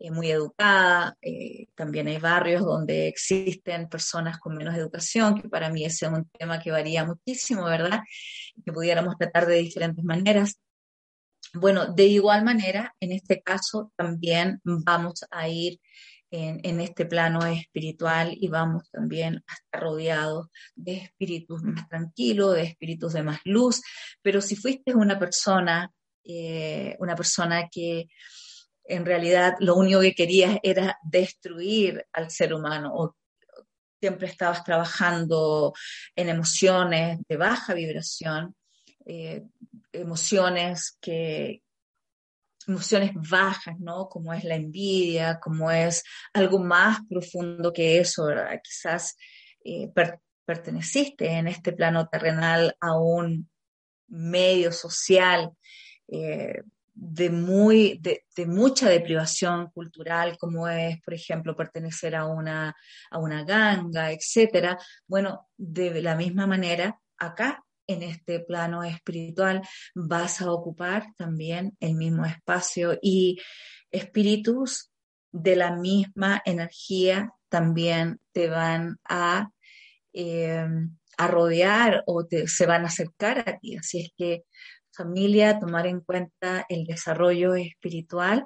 eh, 0.04 0.10
muy 0.10 0.32
educada, 0.32 1.16
eh, 1.22 1.68
también 1.76 2.08
hay 2.08 2.18
barrios 2.18 2.64
donde 2.64 3.08
existen 3.08 3.88
personas 3.88 4.40
con 4.40 4.58
menos 4.58 4.76
educación, 4.76 5.40
que 5.40 5.48
para 5.48 5.70
mí 5.70 5.86
ese 5.86 6.08
es 6.08 6.12
un 6.12 6.28
tema 6.40 6.60
que 6.60 6.72
varía 6.72 7.06
muchísimo, 7.06 7.66
¿verdad? 7.66 8.00
Que 8.66 8.74
pudiéramos 8.74 9.16
tratar 9.16 9.46
de 9.46 9.58
diferentes 9.58 10.04
maneras. 10.04 10.60
Bueno, 11.54 11.94
de 11.94 12.06
igual 12.06 12.44
manera, 12.44 12.96
en 13.00 13.12
este 13.12 13.44
caso 13.44 13.92
también 13.96 14.60
vamos 14.64 15.24
a 15.30 15.48
ir 15.48 15.80
en, 16.32 16.80
este 16.80 17.06
plano 17.06 17.46
espiritual 17.46 18.36
y 18.36 18.48
vamos 18.48 18.90
también 18.90 19.44
a 19.46 19.54
estar 19.54 19.84
rodeados 19.84 20.48
de 20.74 20.98
espíritus 20.98 21.62
más 21.62 21.88
tranquilos, 21.90 22.56
de 22.56 22.64
espíritus 22.64 23.14
de 23.14 23.22
más 23.22 23.40
luz, 23.46 23.84
pero 24.24 24.42
si 24.42 24.56
fuiste 24.56 24.96
una 24.96 25.20
persona, 25.20 25.92
eh, 26.24 26.96
una 27.00 27.16
persona 27.16 27.68
que 27.70 28.08
en 28.92 29.06
realidad 29.06 29.56
lo 29.60 29.76
único 29.76 30.02
que 30.02 30.14
querías 30.14 30.58
era 30.64 31.00
destruir 31.04 32.06
al 32.12 32.30
ser 32.30 32.54
humano 32.54 32.92
o 32.94 33.16
siempre 34.02 34.28
estabas 34.28 34.64
trabajando 34.64 35.74
en 36.16 36.28
emociones 36.28 37.20
de 37.30 37.38
baja 37.38 37.74
vibración, 37.74 38.56
eh, 39.06 39.44
emociones 39.94 40.98
que 41.00 41.62
emociones 42.68 43.12
bajas, 43.16 43.80
¿no? 43.80 44.08
Como 44.10 44.34
es 44.34 44.44
la 44.44 44.56
envidia, 44.56 45.40
como 45.40 45.72
es 45.72 46.04
algo 46.34 46.60
más 46.60 47.00
profundo 47.10 47.72
que 47.72 48.00
eso, 48.00 48.28
quizás 48.64 49.16
eh, 49.64 49.90
perteneciste 50.46 51.28
en 51.28 51.48
este 51.48 51.72
plano 51.72 52.08
terrenal 52.08 52.76
a 52.80 53.00
un 53.00 53.50
medio 54.08 54.72
social 54.72 55.52
eh, 56.08 56.62
de, 57.04 57.32
muy, 57.32 58.00
de, 58.00 58.46
mucha 58.46 58.88
deprivación 58.88 59.72
cultural, 59.72 60.38
como 60.38 60.68
es, 60.68 61.02
por 61.02 61.16
ejemplo, 61.16 61.56
pertenecer 61.56 62.16
a 62.16 62.28
una, 62.28 62.76
a 63.10 63.18
una 63.18 63.44
ganga, 63.44 64.12
etcétera. 64.12 64.78
Bueno, 65.08 65.50
de 65.58 66.00
la 66.00 66.16
misma 66.16 66.46
manera, 66.46 67.00
acá 67.18 67.64
en 67.88 68.04
este 68.04 68.42
plano 68.42 68.84
espiritual 68.84 69.64
vas 69.96 70.44
a 70.44 70.52
ocupar 70.52 71.08
también 71.18 71.76
el 71.80 71.96
mismo 71.96 72.24
espacio 72.24 73.00
y 73.02 73.40
espíritus 73.90 74.92
de 75.32 75.56
la 75.56 75.76
misma 75.76 76.44
energía 76.46 77.32
también 77.50 78.20
te 78.32 78.48
van 78.48 79.00
a, 79.10 79.50
eh, 80.14 80.68
a 81.18 81.28
rodear 81.28 82.04
o 82.06 82.28
te, 82.28 82.48
se 82.48 82.68
van 82.68 82.84
a 82.84 82.90
acercar 82.90 83.40
a 83.40 83.58
ti. 83.58 83.76
Así 83.76 84.02
es 84.02 84.12
que 84.16 84.44
familia, 85.04 85.60
tomar 85.60 85.88
en 85.88 86.02
cuenta 86.02 86.66
el 86.70 86.86
desarrollo 86.86 87.56
espiritual 87.56 88.46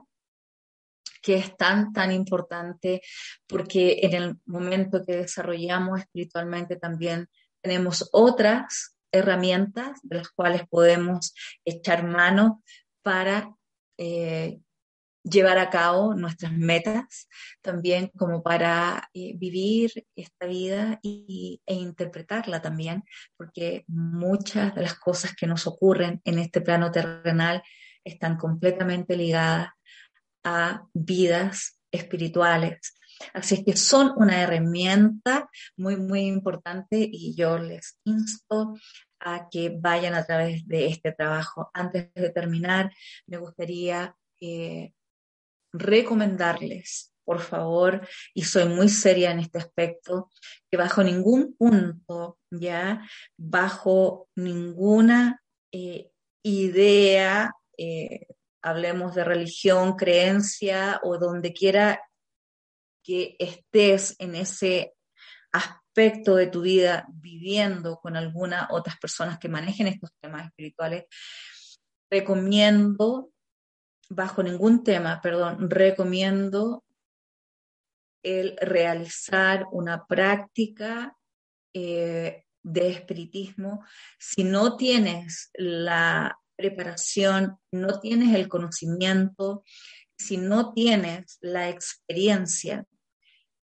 que 1.22 1.38
es 1.38 1.58
tan, 1.58 1.92
tan 1.92 2.12
importante 2.12 3.02
porque 3.48 4.00
en 4.04 4.14
el 4.14 4.36
momento 4.46 5.04
que 5.06 5.18
desarrollamos 5.18 6.00
espiritualmente 6.00 6.76
también 6.76 7.28
tenemos 7.62 8.08
otras 8.12 8.96
herramientas 9.12 10.00
de 10.04 10.18
las 10.18 10.30
cuales 10.30 10.68
podemos 10.70 11.34
echar 11.66 12.04
mano 12.06 12.64
para 13.02 13.56
eh, 13.98 14.60
llevar 15.30 15.58
a 15.58 15.70
cabo 15.70 16.14
nuestras 16.14 16.54
metas, 16.54 17.28
también 17.62 18.12
como 18.16 18.44
para 18.44 19.10
eh, 19.14 19.34
vivir 19.36 20.06
esta 20.16 20.46
vida 20.46 21.00
y, 21.02 21.62
e 21.66 21.74
interpretarla 21.74 22.62
también, 22.62 23.04
porque 23.36 23.84
muchas 23.88 24.76
de 24.76 24.84
las 24.84 24.96
cosas 24.96 25.36
que 25.36 25.48
nos 25.48 25.66
ocurren 25.68 26.22
en 26.24 26.40
este 26.40 26.62
plano 26.62 26.92
terrenal 26.92 27.64
están 28.04 28.38
completamente 28.38 29.18
ligadas 29.18 29.70
a 30.44 30.86
vidas 30.94 31.80
espirituales. 31.92 32.94
Así 33.34 33.56
es 33.56 33.66
que 33.66 33.78
son 33.78 34.14
una 34.18 34.42
herramienta 34.42 35.50
muy, 35.78 35.96
muy 35.96 36.22
importante 36.22 37.10
y 37.12 37.34
yo 37.36 37.58
les 37.58 37.98
insto 38.04 38.76
a 39.20 39.48
que 39.50 39.76
vayan 39.76 40.14
a 40.14 40.26
través 40.26 40.68
de 40.68 40.88
este 40.88 41.14
trabajo. 41.14 41.72
Antes 41.74 42.14
de 42.14 42.30
terminar, 42.30 42.92
me 43.26 43.38
gustaría 43.38 44.16
eh, 44.42 44.94
recomendarles, 45.80 47.14
por 47.24 47.42
favor, 47.42 48.08
y 48.34 48.44
soy 48.44 48.66
muy 48.66 48.90
seria 48.90 49.32
en 49.32 49.40
este 49.40 49.58
aspecto, 49.58 50.30
que 50.70 50.78
bajo 50.78 51.04
ningún 51.04 51.56
punto, 51.56 52.38
ya, 52.52 53.08
bajo 53.38 54.30
ninguna 54.36 55.42
eh, 55.72 56.12
idea, 56.44 57.54
eh, 57.78 58.28
hablemos 58.62 59.16
de 59.16 59.24
religión, 59.24 59.96
creencia 59.96 61.00
o 61.04 61.18
donde 61.18 61.54
quiera 61.54 62.02
que 63.04 63.36
estés 63.40 64.16
en 64.20 64.36
ese 64.36 64.94
aspecto 65.52 66.36
de 66.36 66.48
tu 66.48 66.62
vida 66.62 67.06
viviendo 67.14 67.98
con 67.98 68.18
alguna 68.18 68.68
otras 68.72 68.98
personas 68.98 69.40
que 69.40 69.50
manejen 69.50 69.88
estos 69.88 70.12
temas 70.20 70.46
espirituales, 70.48 71.06
recomiendo 72.12 73.30
bajo 74.10 74.44
ningún 74.44 74.84
tema, 74.84 75.20
perdón, 75.22 75.70
recomiendo 75.70 76.84
el 78.24 78.58
realizar 78.62 79.66
una 79.72 80.06
práctica 80.06 81.16
eh, 81.74 82.44
de 82.64 82.90
espiritismo. 82.90 83.84
Si 84.20 84.44
no 84.44 84.78
tienes 84.78 85.52
la 85.54 86.38
preparación, 86.56 87.58
no 87.72 88.00
tienes 88.00 88.34
el 88.36 88.48
conocimiento, 88.48 89.64
si 90.18 90.38
no 90.38 90.74
tienes 90.74 91.38
la 91.42 91.70
experiencia 91.70 92.86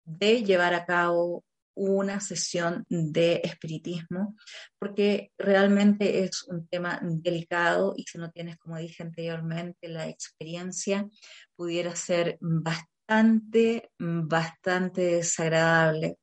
de 0.03 0.43
llevar 0.43 0.73
a 0.73 0.85
cabo 0.85 1.43
una 1.75 2.19
sesión 2.19 2.85
de 2.89 3.41
espiritismo, 3.43 4.35
porque 4.79 5.31
realmente 5.37 6.23
es 6.23 6.43
un 6.47 6.67
tema 6.67 6.99
delicado 7.01 7.93
y 7.95 8.03
si 8.03 8.17
no 8.17 8.31
tienes, 8.31 8.57
como 8.57 8.77
dije 8.77 9.03
anteriormente, 9.03 9.89
la 9.89 10.07
experiencia, 10.07 11.07
pudiera 11.55 11.95
ser 11.95 12.37
bastante, 12.39 13.91
bastante 13.99 15.01
desagradable. 15.01 16.17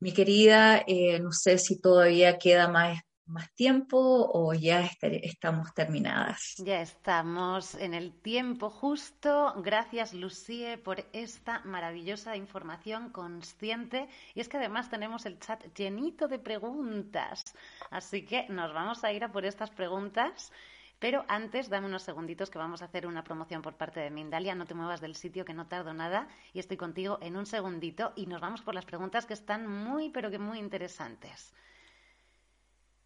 Mi 0.00 0.12
querida, 0.12 0.82
eh, 0.86 1.20
no 1.20 1.30
sé 1.32 1.58
si 1.58 1.80
todavía 1.80 2.38
queda 2.38 2.68
más 2.68 3.00
más 3.26 3.52
tiempo 3.54 3.98
o 4.32 4.52
ya 4.54 4.88
estamos 5.00 5.72
terminadas? 5.74 6.54
Ya 6.58 6.80
estamos 6.80 7.74
en 7.74 7.94
el 7.94 8.12
tiempo 8.12 8.70
justo. 8.70 9.54
Gracias, 9.62 10.12
Lucie, 10.12 10.78
por 10.78 11.04
esta 11.12 11.60
maravillosa 11.64 12.36
información 12.36 13.10
consciente. 13.10 14.08
Y 14.34 14.40
es 14.40 14.48
que 14.48 14.56
además 14.56 14.90
tenemos 14.90 15.26
el 15.26 15.38
chat 15.38 15.62
llenito 15.74 16.28
de 16.28 16.38
preguntas. 16.38 17.42
Así 17.90 18.24
que 18.24 18.48
nos 18.48 18.72
vamos 18.72 19.04
a 19.04 19.12
ir 19.12 19.24
a 19.24 19.32
por 19.32 19.44
estas 19.44 19.70
preguntas. 19.70 20.52
Pero 20.98 21.24
antes, 21.26 21.68
dame 21.68 21.88
unos 21.88 22.04
segunditos 22.04 22.48
que 22.48 22.58
vamos 22.58 22.80
a 22.80 22.84
hacer 22.84 23.08
una 23.08 23.24
promoción 23.24 23.60
por 23.60 23.74
parte 23.74 23.98
de 23.98 24.10
Mindalia. 24.10 24.54
No 24.54 24.66
te 24.66 24.74
muevas 24.74 25.00
del 25.00 25.16
sitio, 25.16 25.44
que 25.44 25.52
no 25.52 25.66
tardo 25.66 25.92
nada. 25.92 26.28
Y 26.52 26.60
estoy 26.60 26.76
contigo 26.76 27.18
en 27.20 27.36
un 27.36 27.46
segundito. 27.46 28.12
Y 28.14 28.26
nos 28.26 28.40
vamos 28.40 28.62
por 28.62 28.74
las 28.74 28.84
preguntas 28.84 29.26
que 29.26 29.34
están 29.34 29.66
muy, 29.66 30.10
pero 30.10 30.30
que 30.30 30.38
muy 30.38 30.60
interesantes. 30.60 31.52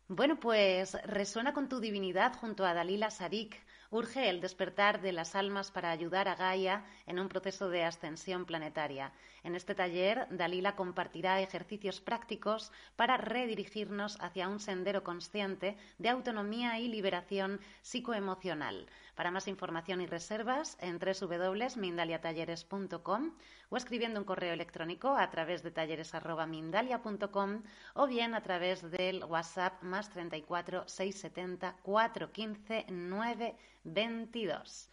Bueno, 0.09 0.39
pues 0.39 0.95
resuena 1.03 1.53
con 1.53 1.69
tu 1.69 1.81
divinidad 1.81 2.33
junto 2.37 2.65
a 2.65 2.75
Dalila 2.75 3.11
Sadik. 3.11 3.61
Urge 3.91 4.31
el 4.31 4.41
despertar 4.41 5.01
de 5.01 5.11
las 5.11 5.35
almas 5.35 5.73
para 5.73 5.91
ayudar 5.91 6.29
a 6.29 6.37
Gaia 6.37 6.85
en 7.07 7.19
un 7.19 7.29
proceso 7.29 7.69
de 7.69 7.83
ascensión 7.83 8.45
planetaria. 8.45 9.13
En 9.43 9.57
este 9.57 9.75
taller, 9.75 10.29
Dalila 10.31 10.77
compartirá 10.77 11.41
ejercicios 11.41 12.01
prácticos 12.01 12.71
para 12.95 13.17
redirigirnos 13.17 14.17
hacia 14.21 14.49
un 14.49 14.61
sendero 14.61 15.03
consciente 15.03 15.77
de 15.99 16.09
autonomía 16.09 16.79
y 16.79 16.87
liberación 16.87 17.59
psicoemocional. 17.83 18.87
Para 19.17 19.33
más 19.33 19.49
información 19.49 20.01
y 20.01 20.07
reservas, 20.07 20.79
en 20.81 21.01
www.mindaliatalleres.com 21.01 23.33
o 23.69 23.77
escribiendo 23.77 24.21
un 24.21 24.27
correo 24.27 24.53
electrónico 24.53 25.17
a 25.17 25.31
través 25.31 25.63
de 25.63 25.71
talleres.mindalia.com 25.71 27.63
o 27.95 28.07
bien 28.07 28.35
a 28.35 28.43
través 28.43 28.91
del 28.91 29.25
WhatsApp 29.25 29.83
más 29.83 30.11
34 30.11 30.89
670 30.89 31.77
415 31.83 32.87
922. 32.93 34.91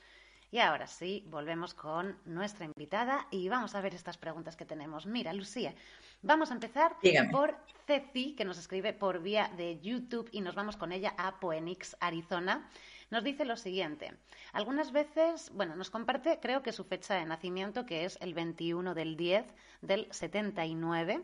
Y 0.54 0.60
ahora 0.60 0.86
sí, 0.86 1.24
volvemos 1.32 1.74
con 1.74 2.16
nuestra 2.26 2.66
invitada 2.66 3.26
y 3.32 3.50
vamos 3.50 3.74
a 3.74 3.82
ver 3.82 3.96
estas 3.96 4.20
preguntas 4.20 4.56
que 4.56 4.66
tenemos. 4.66 5.08
Mira, 5.08 5.34
Lucía, 5.34 5.74
vamos 6.22 6.52
a 6.52 6.54
empezar 6.54 6.96
por 7.32 7.56
Ceci, 7.88 8.36
que 8.36 8.46
nos 8.46 8.60
escribe 8.60 8.94
por 8.94 9.24
vía 9.24 9.52
de 9.58 9.80
YouTube 9.80 10.30
y 10.32 10.42
nos 10.42 10.54
vamos 10.54 10.78
con 10.78 10.92
ella 10.92 11.16
a 11.18 11.40
Poenix, 11.40 11.98
Arizona 12.00 12.70
nos 13.14 13.24
dice 13.24 13.46
lo 13.46 13.56
siguiente. 13.56 14.12
Algunas 14.54 14.92
veces, 14.92 15.52
bueno, 15.54 15.76
nos 15.76 15.92
comparte, 15.92 16.40
creo 16.42 16.64
que 16.64 16.72
su 16.72 16.84
fecha 16.84 17.14
de 17.14 17.26
nacimiento, 17.26 17.86
que 17.86 18.06
es 18.06 18.18
el 18.22 18.34
21 18.34 18.96
del 18.96 19.16
10 19.16 19.46
del 19.82 20.08
79. 20.12 21.24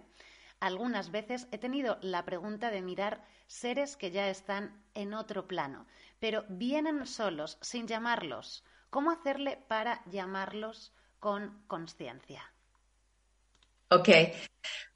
Algunas 0.60 1.10
veces 1.10 1.48
he 1.52 1.58
tenido 1.58 1.98
la 2.02 2.26
pregunta 2.26 2.70
de 2.70 2.84
mirar 2.84 3.26
seres 3.48 3.98
que 3.98 4.12
ya 4.12 4.30
están 4.30 4.84
en 4.94 5.16
otro 5.16 5.48
plano, 5.48 5.88
pero 6.20 6.46
vienen 6.48 7.08
solos, 7.08 7.58
sin 7.60 7.88
llamarlos. 7.88 8.64
¿Cómo 8.92 9.10
hacerle 9.10 9.58
para 9.68 10.06
llamarlos 10.06 10.94
con 11.20 11.64
conciencia? 11.66 12.54
Ok, 13.92 14.10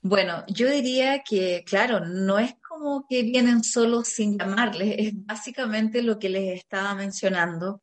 bueno, 0.01 0.43
yo 0.47 0.69
diría 0.69 1.23
que, 1.27 1.63
claro, 1.65 2.01
no 2.01 2.37
es 2.37 2.53
como 2.61 3.07
que 3.09 3.23
vienen 3.23 3.63
solos 3.63 4.09
sin 4.09 4.37
llamarles, 4.37 4.95
es 4.99 5.13
básicamente 5.15 6.03
lo 6.03 6.19
que 6.19 6.29
les 6.29 6.59
estaba 6.59 6.93
mencionando, 6.93 7.81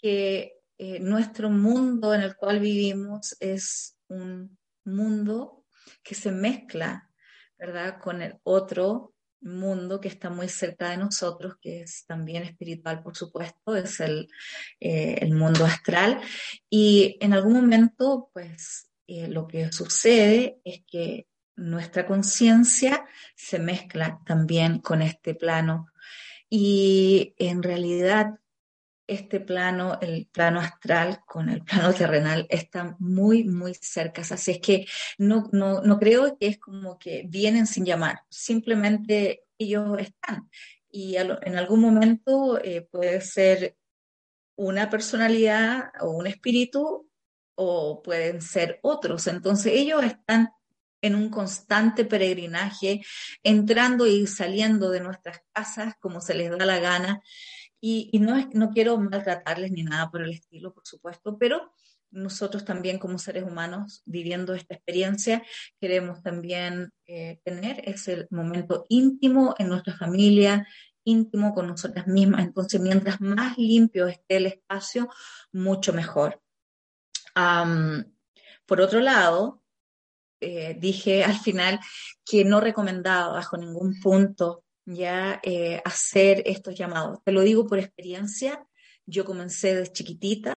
que 0.00 0.54
eh, 0.78 1.00
nuestro 1.00 1.50
mundo 1.50 2.14
en 2.14 2.22
el 2.22 2.34
cual 2.34 2.60
vivimos 2.60 3.36
es 3.40 3.98
un 4.08 4.56
mundo 4.84 5.66
que 6.02 6.14
se 6.14 6.32
mezcla, 6.32 7.10
¿verdad?, 7.58 7.98
con 8.00 8.22
el 8.22 8.38
otro 8.42 9.14
mundo 9.42 10.00
que 10.00 10.08
está 10.08 10.30
muy 10.30 10.48
cerca 10.48 10.90
de 10.90 10.96
nosotros, 10.96 11.56
que 11.60 11.82
es 11.82 12.04
también 12.06 12.44
espiritual, 12.44 13.02
por 13.02 13.16
supuesto, 13.16 13.76
es 13.76 14.00
el, 14.00 14.28
eh, 14.80 15.16
el 15.20 15.34
mundo 15.34 15.66
astral. 15.66 16.22
Y 16.70 17.18
en 17.20 17.34
algún 17.34 17.54
momento, 17.54 18.30
pues, 18.32 18.91
eh, 19.06 19.28
lo 19.28 19.46
que 19.46 19.72
sucede 19.72 20.60
es 20.64 20.82
que 20.86 21.26
nuestra 21.56 22.06
conciencia 22.06 23.04
se 23.34 23.58
mezcla 23.58 24.20
también 24.24 24.78
con 24.78 25.02
este 25.02 25.34
plano 25.34 25.88
y 26.48 27.34
en 27.38 27.62
realidad 27.62 28.38
este 29.06 29.40
plano, 29.40 29.98
el 30.00 30.26
plano 30.26 30.60
astral 30.60 31.20
con 31.26 31.48
el 31.48 31.62
plano 31.62 31.92
terrenal 31.94 32.46
están 32.48 32.96
muy, 32.98 33.44
muy 33.44 33.74
cerca. 33.74 34.22
Así 34.22 34.52
es 34.52 34.58
que 34.60 34.86
no, 35.18 35.48
no, 35.52 35.82
no 35.82 35.98
creo 35.98 36.36
que 36.38 36.46
es 36.46 36.58
como 36.58 36.98
que 36.98 37.24
vienen 37.28 37.66
sin 37.66 37.84
llamar, 37.84 38.20
simplemente 38.28 39.44
ellos 39.58 39.98
están. 39.98 40.48
Y 40.90 41.16
en 41.16 41.56
algún 41.56 41.80
momento 41.80 42.62
eh, 42.62 42.86
puede 42.90 43.22
ser 43.22 43.76
una 44.56 44.90
personalidad 44.90 45.90
o 46.00 46.10
un 46.10 46.26
espíritu 46.26 47.08
o 47.62 48.02
pueden 48.02 48.42
ser 48.42 48.78
otros. 48.82 49.26
Entonces 49.26 49.72
ellos 49.74 50.02
están 50.04 50.50
en 51.02 51.14
un 51.16 51.30
constante 51.30 52.04
peregrinaje, 52.04 53.02
entrando 53.42 54.06
y 54.06 54.26
saliendo 54.26 54.90
de 54.90 55.00
nuestras 55.00 55.40
casas 55.52 55.94
como 56.00 56.20
se 56.20 56.34
les 56.34 56.50
da 56.50 56.64
la 56.64 56.78
gana. 56.78 57.22
Y, 57.80 58.16
no, 58.20 58.36
no 58.52 58.70
quiero 58.70 58.96
maltratarles 58.96 59.72
ni 59.72 59.82
nada 59.82 60.08
por 60.08 60.22
el 60.22 60.30
estilo, 60.30 60.72
por 60.72 60.86
supuesto, 60.86 61.36
pero 61.36 61.72
nosotros 62.12 62.64
también 62.64 62.98
como 62.98 63.18
seres 63.18 63.42
humanos 63.42 64.02
viviendo 64.04 64.54
esta 64.54 64.74
experiencia 64.74 65.42
queremos 65.80 66.22
también 66.22 66.92
eh, 67.06 67.40
tener 67.42 67.82
ese 67.88 68.26
momento 68.30 68.84
íntimo 68.90 69.54
en 69.58 69.68
nuestra 69.68 69.96
familia, 69.96 70.66
íntimo 71.04 71.54
con 71.54 71.66
nosotras 71.66 72.06
mismas. 72.06 72.44
Entonces, 72.44 72.80
mientras 72.80 73.20
más 73.20 73.56
limpio 73.58 74.06
esté 74.06 74.36
el 74.36 74.46
espacio, 74.46 75.08
mucho 75.52 75.92
mejor. 75.92 76.41
Por 77.34 78.80
otro 78.80 79.00
lado, 79.00 79.62
eh, 80.40 80.76
dije 80.78 81.24
al 81.24 81.38
final 81.38 81.78
que 82.24 82.44
no 82.44 82.60
recomendaba 82.60 83.32
bajo 83.32 83.56
ningún 83.56 84.00
punto 84.00 84.64
ya 84.84 85.40
eh, 85.42 85.80
hacer 85.84 86.42
estos 86.46 86.74
llamados. 86.74 87.22
Te 87.24 87.32
lo 87.32 87.42
digo 87.42 87.66
por 87.66 87.78
experiencia. 87.78 88.66
Yo 89.06 89.24
comencé 89.24 89.74
de 89.74 89.86
chiquitita, 89.92 90.54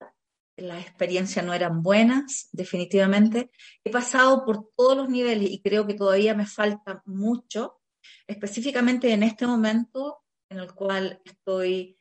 las 0.57 0.82
experiencias 0.82 1.45
no 1.45 1.53
eran 1.53 1.82
buenas, 1.82 2.49
definitivamente. 2.51 3.51
He 3.84 3.91
pasado 3.91 4.45
por 4.45 4.69
todos 4.76 4.95
los 4.95 5.09
niveles 5.09 5.49
y 5.51 5.61
creo 5.61 5.86
que 5.86 5.93
todavía 5.93 6.34
me 6.34 6.45
falta 6.45 7.01
mucho, 7.05 7.82
específicamente 8.28 9.11
en 9.11 9.23
este 9.23 9.45
momento 9.45 10.23
en 10.49 10.59
el 10.59 10.73
cual 10.73 11.21
estoy 11.26 11.97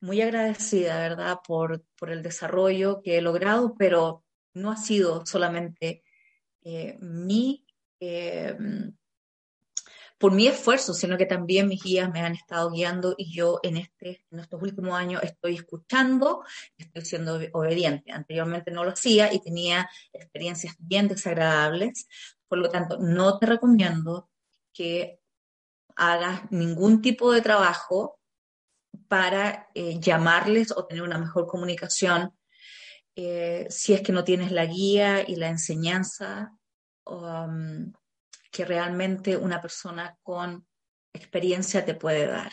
muy 0.00 0.20
agradecida, 0.20 0.98
¿verdad?, 0.98 1.38
por, 1.46 1.84
por 1.98 2.10
el 2.10 2.22
desarrollo 2.22 3.00
que 3.02 3.18
he 3.18 3.20
logrado, 3.20 3.74
pero 3.78 4.24
no 4.54 4.70
ha 4.70 4.76
sido 4.76 5.24
solamente 5.26 6.02
eh, 6.62 6.96
mi, 7.00 7.66
eh, 8.00 8.56
por 10.18 10.32
mi 10.32 10.46
esfuerzo, 10.46 10.94
sino 10.94 11.16
que 11.18 11.26
también 11.26 11.68
mis 11.68 11.82
guías 11.82 12.10
me 12.10 12.20
han 12.20 12.34
estado 12.34 12.70
guiando 12.70 13.14
y 13.16 13.32
yo 13.34 13.60
en, 13.62 13.76
este, 13.76 14.24
en 14.30 14.40
estos 14.40 14.62
últimos 14.62 14.94
años 14.94 15.22
estoy 15.22 15.56
escuchando, 15.56 16.42
estoy 16.78 17.04
siendo 17.04 17.38
obediente. 17.52 18.12
Anteriormente 18.12 18.70
no 18.70 18.84
lo 18.84 18.90
hacía 18.90 19.32
y 19.32 19.40
tenía 19.40 19.88
experiencias 20.12 20.74
bien 20.78 21.08
desagradables, 21.08 22.08
por 22.48 22.58
lo 22.58 22.70
tanto, 22.70 22.98
no 22.98 23.38
te 23.38 23.46
recomiendo 23.46 24.30
que 24.72 25.20
hagas 25.96 26.50
ningún 26.50 27.02
tipo 27.02 27.32
de 27.32 27.42
trabajo 27.42 28.20
para 29.08 29.68
eh, 29.74 29.98
llamarles 30.00 30.72
o 30.72 30.86
tener 30.86 31.02
una 31.02 31.18
mejor 31.18 31.46
comunicación 31.46 32.32
eh, 33.18 33.66
si 33.70 33.94
es 33.94 34.02
que 34.02 34.12
no 34.12 34.24
tienes 34.24 34.52
la 34.52 34.66
guía 34.66 35.26
y 35.26 35.36
la 35.36 35.48
enseñanza 35.48 36.52
um, 37.06 37.90
que 38.50 38.64
realmente 38.66 39.38
una 39.38 39.60
persona 39.62 40.18
con 40.22 40.66
experiencia 41.14 41.84
te 41.84 41.94
puede 41.94 42.26
dar. 42.26 42.52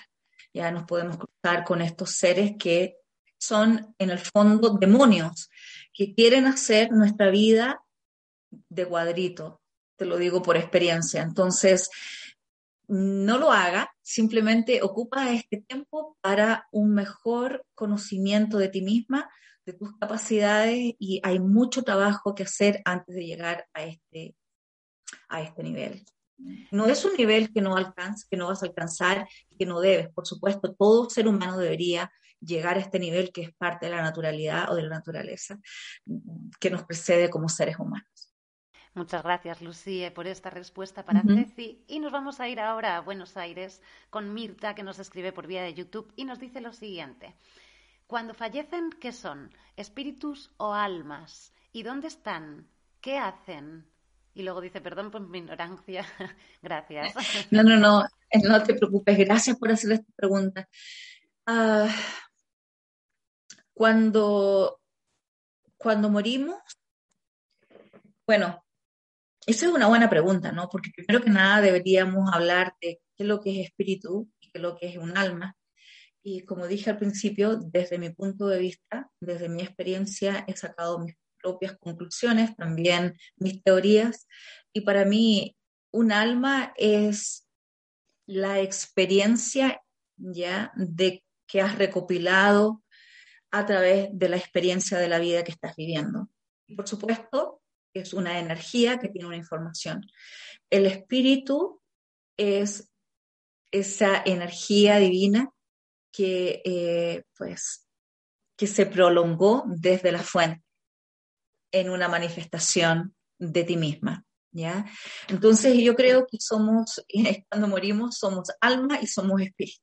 Ya 0.54 0.72
nos 0.72 0.86
podemos 0.86 1.18
cruzar 1.18 1.66
con 1.66 1.82
estos 1.82 2.12
seres 2.12 2.54
que 2.58 2.96
son 3.38 3.94
en 4.00 4.10
el 4.10 4.20
fondo 4.20 4.78
demonios, 4.80 5.50
que 5.94 6.14
quieren 6.14 6.46
hacer 6.46 6.92
nuestra 6.92 7.30
vida 7.30 7.84
de 8.50 8.86
cuadrito, 8.86 9.62
te 9.98 10.06
lo 10.06 10.18
digo 10.18 10.42
por 10.42 10.56
experiencia. 10.56 11.22
Entonces, 11.22 11.90
no 12.94 13.40
lo 13.40 13.52
haga, 13.52 13.92
simplemente 14.04 14.84
ocupa 14.84 15.32
este 15.32 15.58
tiempo 15.58 16.16
para 16.22 16.68
un 16.72 16.94
mejor 16.94 17.66
conocimiento 17.74 18.60
de 18.60 18.70
ti 18.70 18.82
misma, 18.82 19.28
de 19.66 19.74
tus 19.74 19.98
capacidades 19.98 20.94
y 21.00 21.20
hay 21.24 21.40
mucho 21.40 21.82
trabajo 21.82 22.36
que 22.36 22.44
hacer 22.44 22.84
antes 22.86 23.16
de 23.16 23.26
llegar 23.26 23.66
a 23.74 23.84
este, 23.84 24.36
a 25.28 25.42
este 25.42 25.64
nivel. 25.64 26.06
No 26.70 26.86
es 26.86 27.04
un 27.04 27.16
nivel 27.16 27.52
que 27.52 27.62
no 27.62 27.78
alcanzas, 27.78 28.28
que 28.30 28.38
no 28.38 28.48
vas 28.48 28.62
a 28.62 28.68
alcanzar 28.68 29.28
que 29.58 29.66
no 29.66 29.80
debes. 29.80 30.10
Por 30.10 30.28
supuesto, 30.28 30.76
todo 30.76 31.10
ser 31.10 31.28
humano 31.28 31.58
debería 31.58 32.12
llegar 32.40 32.78
a 32.78 32.82
este 32.82 33.00
nivel 33.00 33.32
que 33.32 33.42
es 33.42 33.56
parte 33.56 33.88
de 33.88 33.94
la 33.94 34.04
naturalidad 34.04 34.72
o 34.72 34.76
de 34.76 34.84
la 34.84 34.90
naturaleza 34.90 35.58
que 36.60 36.70
nos 36.70 36.84
precede 36.84 37.32
como 37.32 37.50
seres 37.50 37.80
humanos. 37.80 38.33
Muchas 38.96 39.24
gracias, 39.24 39.62
Lucie, 39.62 40.12
por 40.12 40.28
esta 40.28 40.52
respuesta 40.52 41.04
para 41.04 41.24
Ceci. 41.24 41.84
Y 41.88 42.00
nos 42.00 42.12
vamos 42.12 42.40
a 42.40 42.48
ir 42.48 42.60
ahora 42.60 42.96
a 42.96 43.02
Buenos 43.02 43.38
Aires 43.38 43.82
con 44.12 44.34
Mirta, 44.36 44.76
que 44.76 44.84
nos 44.84 45.00
escribe 45.00 45.32
por 45.32 45.48
vía 45.48 45.64
de 45.64 45.74
YouTube 45.74 46.14
y 46.16 46.26
nos 46.26 46.40
dice 46.40 46.62
lo 46.62 46.74
siguiente. 46.74 47.36
Cuando 48.06 48.36
fallecen, 48.36 48.92
¿qué 49.02 49.12
son? 49.12 49.52
¿Espíritus 49.76 50.52
o 50.58 50.74
almas? 50.74 51.54
¿Y 51.72 51.82
dónde 51.82 52.08
están? 52.08 52.68
¿Qué 53.02 53.18
hacen? 53.18 53.88
Y 54.36 54.44
luego 54.44 54.62
dice, 54.62 54.80
perdón 54.80 55.10
por 55.10 55.22
mi 55.22 55.40
ignorancia. 55.40 56.06
Gracias. 56.62 57.16
No, 57.50 57.64
no, 57.64 57.78
no, 57.78 58.04
no 58.44 58.64
te 58.64 58.76
preocupes. 58.76 59.18
Gracias 59.18 59.58
por 59.58 59.72
hacer 59.72 59.94
esta 59.94 60.12
pregunta. 60.16 60.70
Ah, 61.48 61.90
cuando, 63.74 64.80
cuando 65.78 66.10
morimos, 66.12 66.62
bueno, 68.28 68.64
esa 69.46 69.66
es 69.66 69.72
una 69.72 69.88
buena 69.88 70.10
pregunta, 70.10 70.52
¿no? 70.52 70.70
Porque 70.70 70.92
primero 70.96 71.24
que 71.24 71.30
nada 71.30 71.62
deberíamos 71.62 72.30
hablar 72.34 72.76
de 72.82 73.02
qué 73.16 73.24
es 73.24 73.28
lo 73.28 73.40
que 73.40 73.62
es 73.62 73.68
espíritu 73.68 74.30
y 74.40 74.50
qué 74.50 74.58
es 74.60 74.62
lo 74.62 74.76
que 74.76 74.88
es 74.88 74.98
un 74.98 75.18
alma. 75.18 75.56
Y 76.24 76.46
como 76.46 76.68
dije 76.68 76.90
al 76.90 76.98
principio, 76.98 77.58
desde 77.58 77.98
mi 77.98 78.10
punto 78.10 78.48
de 78.48 78.60
vista, 78.60 79.12
desde 79.20 79.50
mi 79.50 79.62
experiencia, 79.62 80.46
he 80.48 80.56
sacado 80.56 81.00
mis 81.00 81.16
propias 81.42 81.78
conclusiones, 81.78 82.56
también 82.56 83.18
mis 83.36 83.62
teorías. 83.62 84.28
Y 84.72 84.82
para 84.82 85.04
mí, 85.04 85.58
un 85.92 86.14
alma 86.14 86.74
es 86.78 87.48
la 88.26 88.62
experiencia 88.62 89.82
ya 90.16 90.72
de 90.76 91.24
que 91.46 91.62
has 91.62 91.78
recopilado 91.78 92.84
a 93.52 93.66
través 93.66 94.08
de 94.14 94.30
la 94.30 94.38
experiencia 94.38 94.98
de 94.98 95.10
la 95.10 95.20
vida 95.20 95.44
que 95.44 95.52
estás 95.52 95.76
viviendo. 95.76 96.30
Y 96.66 96.76
por 96.76 96.88
supuesto, 96.88 97.62
es 97.94 98.14
una 98.14 98.40
energía 98.40 99.00
que 99.00 99.10
tiene 99.10 99.28
una 99.28 99.38
información. 99.38 100.06
El 100.70 100.86
espíritu 100.86 101.82
es 102.38 102.92
esa 103.72 104.22
energía 104.26 104.98
divina 104.98 105.52
que, 106.12 106.62
eh, 106.64 107.24
pues, 107.38 107.88
que 108.56 108.68
se 108.68 108.86
prolongó 108.86 109.64
desde 109.68 110.12
la 110.12 110.22
fuente 110.22 110.64
en 111.72 111.90
una 111.90 112.08
manifestación 112.08 113.16
de 113.40 113.64
ti 113.64 113.78
misma. 113.78 114.26
¿ya? 114.52 114.86
Entonces 115.28 115.76
yo 115.78 115.96
creo 115.96 116.26
que 116.28 116.38
somos, 116.40 117.04
cuando 117.50 117.68
morimos, 117.68 118.18
somos 118.18 118.50
alma 118.62 119.00
y 119.02 119.08
somos 119.08 119.42
espíritu, 119.42 119.82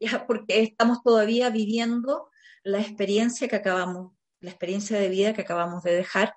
¿ya? 0.00 0.26
porque 0.26 0.62
estamos 0.62 1.02
todavía 1.02 1.50
viviendo 1.50 2.30
la 2.64 2.80
experiencia 2.80 3.48
que 3.48 3.56
acabamos, 3.56 4.12
la 4.40 4.50
experiencia 4.50 4.98
de 4.98 5.08
vida 5.08 5.34
que 5.34 5.42
acabamos 5.42 5.82
de 5.82 5.94
dejar 5.94 6.34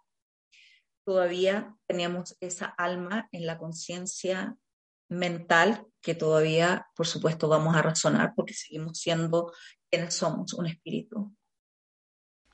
todavía 1.04 1.76
tenemos 1.88 2.38
esa 2.40 2.66
alma 2.66 3.28
en 3.32 3.46
la 3.46 3.58
conciencia 3.58 4.56
mental 5.10 5.86
que 6.02 6.16
todavía, 6.16 6.88
por 6.96 7.06
supuesto, 7.06 7.48
vamos 7.48 7.76
a 7.76 7.82
razonar 7.82 8.34
porque 8.36 8.54
seguimos 8.54 8.98
siendo 8.98 9.52
quienes 9.90 10.16
somos, 10.16 10.54
un 10.54 10.68
espíritu. 10.68 11.36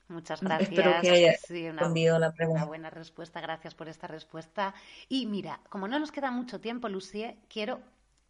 Muchas 0.08 0.40
gracias. 0.40 0.70
Espero 0.70 1.00
que 1.00 1.10
haya 1.10 1.32
respondido 1.32 2.18
la 2.18 2.32
pregunta. 2.32 2.62
Una 2.62 2.66
buena 2.66 2.90
respuesta, 2.90 3.40
gracias 3.40 3.74
por 3.74 3.88
esta 3.88 4.06
respuesta. 4.06 4.74
Y 5.08 5.26
mira, 5.26 5.60
como 5.68 5.86
no 5.86 5.98
nos 5.98 6.10
queda 6.10 6.30
mucho 6.30 6.60
tiempo, 6.60 6.88
Lucie, 6.88 7.38
quiero 7.48 7.80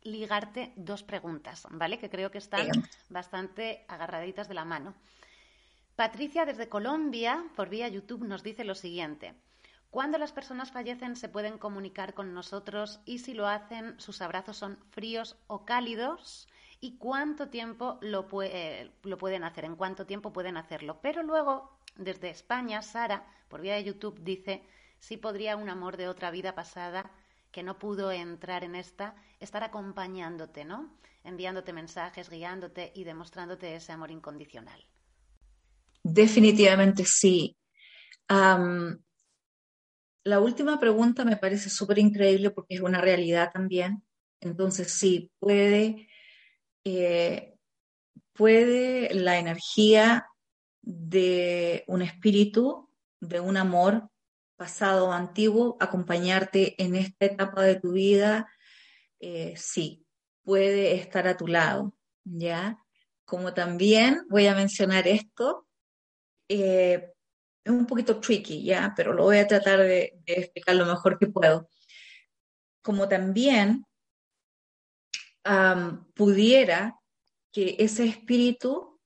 ligarte 0.03 0.73
dos 0.77 1.03
preguntas, 1.03 1.67
¿vale? 1.71 1.99
Que 1.99 2.11
creo 2.11 2.31
que 2.31 2.39
están 2.39 2.69
bastante 3.09 3.85
agarraditas 3.89 4.49
de 4.49 4.55
la 4.55 4.65
mano. 4.65 4.95
Patricia 5.95 6.45
desde 6.45 6.69
Colombia, 6.69 7.45
por 7.57 7.69
vía 7.69 7.89
YouTube, 7.89 8.25
nos 8.25 8.43
dice 8.43 8.65
lo 8.65 8.75
siguiente. 8.75 9.35
Cuando 9.91 10.19
las 10.19 10.33
personas 10.33 10.71
fallecen 10.71 11.17
se 11.17 11.29
pueden 11.29 11.57
comunicar 11.57 12.13
con 12.13 12.35
nosotros 12.35 13.01
y 13.07 13.21
si 13.21 13.33
lo 13.33 13.47
hacen 13.47 13.99
sus 13.99 14.21
abrazos 14.21 14.59
son 14.59 14.79
fríos 14.91 15.37
o 15.47 15.65
cálidos 15.65 16.47
y 16.81 16.99
cuánto 16.99 17.49
tiempo 17.49 17.99
lo, 18.03 18.29
lo 19.03 19.19
pueden 19.19 19.45
hacer, 19.45 19.65
en 19.65 19.77
cuánto 19.77 20.07
tiempo 20.07 20.33
pueden 20.33 20.57
hacerlo. 20.57 21.01
Pero 21.01 21.23
luego, 21.23 21.79
desde 21.97 22.29
España, 22.29 22.83
Sara, 22.83 23.27
por 23.49 23.63
vía 23.63 23.75
de 23.75 23.85
YouTube, 23.85 24.21
dice 24.21 24.63
si 24.99 25.17
podría 25.17 25.57
un 25.57 25.71
amor 25.71 25.97
de 25.97 26.09
otra 26.09 26.31
vida 26.31 26.55
pasada 26.55 27.11
que 27.51 27.63
no 27.63 27.79
pudo 27.79 28.13
entrar 28.13 28.65
en 28.65 28.75
esta, 28.75 29.15
estar 29.41 29.65
acompañándote, 29.65 30.65
¿no? 30.65 30.93
Enviándote 31.25 31.73
mensajes, 31.73 32.29
guiándote 32.29 32.93
y 32.95 33.05
demostrándote 33.05 33.75
ese 33.75 33.93
amor 33.93 34.11
incondicional. 34.11 34.85
Definitivamente 36.03 37.05
sí. 37.05 37.57
La 40.29 40.41
última 40.41 40.79
pregunta 40.79 41.25
me 41.25 41.39
parece 41.39 41.71
súper 41.71 41.99
increíble 41.99 42.51
porque 42.51 42.75
es 42.75 42.83
una 42.83 43.01
realidad 43.01 43.51
también. 43.51 44.03
Entonces, 44.43 44.93
sí, 44.93 45.33
puede, 45.39 46.07
eh, 46.85 47.55
puede 48.35 49.15
la 49.15 49.39
energía 49.39 50.27
de 50.83 51.83
un 51.87 52.03
espíritu, 52.03 52.91
de 53.21 53.41
un 53.41 53.57
amor 53.57 54.11
pasado 54.57 55.07
o 55.07 55.13
antiguo, 55.13 55.79
acompañarte 55.81 56.75
en 56.83 56.95
esta 56.95 57.25
etapa 57.25 57.63
de 57.63 57.81
tu 57.81 57.93
vida, 57.93 58.53
eh, 59.21 59.55
sí, 59.57 60.05
puede 60.43 60.97
estar 60.97 61.27
a 61.27 61.39
tu 61.39 61.47
lado, 61.47 61.95
¿ya? 62.25 62.77
Como 63.25 63.55
también 63.55 64.27
voy 64.29 64.47
a 64.47 64.55
mencionar 64.55 65.09
esto, 65.09 65.67
eh, 66.51 67.15
es 67.73 67.79
un 67.79 67.87
poquito 67.87 68.21
tricky, 68.21 68.65
¿ya? 68.65 68.93
Pero 68.97 69.13
lo 69.13 69.25
voy 69.25 69.39
a 69.39 69.47
tratar 69.47 69.81
de, 69.81 70.21
explicar 70.27 70.77
lo 70.77 70.87
mejor 70.87 71.19
que 71.19 71.27
puedo. 71.27 71.69
Como 72.83 73.09
también 73.09 73.85
pudiera 76.15 76.99
que 77.53 77.77
ese 77.79 78.05
espíritu 78.05 79.01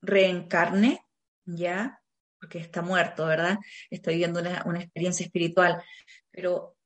reencarne, 0.00 1.04
¿ya? 1.44 2.00
porque 2.40 2.58
está 2.58 2.80
muerto, 2.80 3.26
¿verdad? 3.26 3.58
Está 3.90 4.12
viviendo 4.12 4.40
una, 4.40 4.62
una 4.64 4.80
experiencia 4.80 5.26
espiritual. 5.26 5.82
Pero 6.30 6.76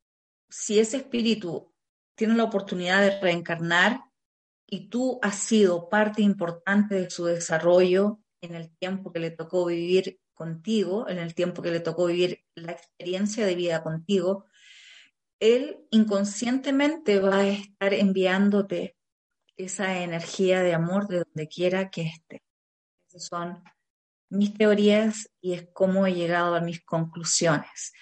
si 0.49 0.81
ese 0.81 0.97
espíritu 0.99 1.73
tiene 2.17 2.35
la 2.35 2.45
oportunidad 2.45 3.03
de 3.03 3.21
reencarnar 3.21 4.01
y 4.67 4.89
tú 4.89 5.19
has 5.23 5.37
sido 5.37 5.89
parte 5.89 6.23
importante 6.23 6.97
de 6.97 7.11
su 7.11 7.27
desarrollo 7.27 8.21
en 8.41 8.55
el 8.57 8.77
tiempo 8.77 9.13
que 9.13 9.21
le 9.21 9.31
tocó 9.31 9.67
vivir 9.67 10.19
contigo, 10.35 11.09
en 11.09 11.19
el 11.19 11.35
tiempo 11.35 11.63
que 11.63 11.71
le 11.71 11.81
tocó 11.81 12.07
vivir 12.07 12.45
la 12.55 12.73
experiencia 12.73 13.47
de 13.47 13.55
vida 13.55 13.83
contigo, 13.83 14.47
él 15.41 15.87
inconscientemente 15.91 17.21
va 17.21 17.39
a 17.39 17.49
estar 17.49 17.95
enviándote 17.95 18.97
esa 19.57 20.03
energía 20.03 20.63
de 20.63 20.75
amor 20.75 21.07
de 21.09 21.25
donde 21.25 21.49
quiera 21.49 21.91
que 21.91 22.03
esté. 22.03 22.43
Esas 23.09 23.27
son 23.27 23.63
mis 24.31 24.55
teorías 24.55 25.31
y 25.41 25.55
es 25.55 25.69
cómo 25.73 26.07
he 26.07 26.15
llegado 26.15 26.55
a 26.55 26.61
mis 26.61 26.85
conclusiones. 26.85 27.93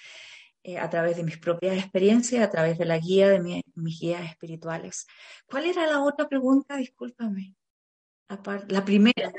Eh, 0.65 0.79
a 0.79 0.89
través 0.89 1.17
de 1.17 1.25
mis 1.25 1.39
propias 1.39 1.77
experiencias, 1.77 2.45
a 2.45 2.51
través 2.51 2.79
de 2.79 2.85
la 2.85 2.97
guía 2.97 3.29
de 3.29 3.41
mis 3.75 4.01
guías 4.01 4.31
espirituales. 4.31 5.09
¿Cuál 5.45 5.67
era 5.67 5.89
la 5.89 6.01
otra 6.01 6.29
pregunta? 6.29 6.77
Discúlpame. 6.77 7.57
La 8.69 8.85
primera. 8.85 9.33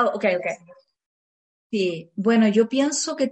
Oh, 0.00 0.12
ok, 0.14 0.24
ok. 0.38 0.46
Sí, 1.70 2.10
bueno, 2.16 2.48
yo 2.48 2.68
pienso 2.68 3.16
que 3.16 3.30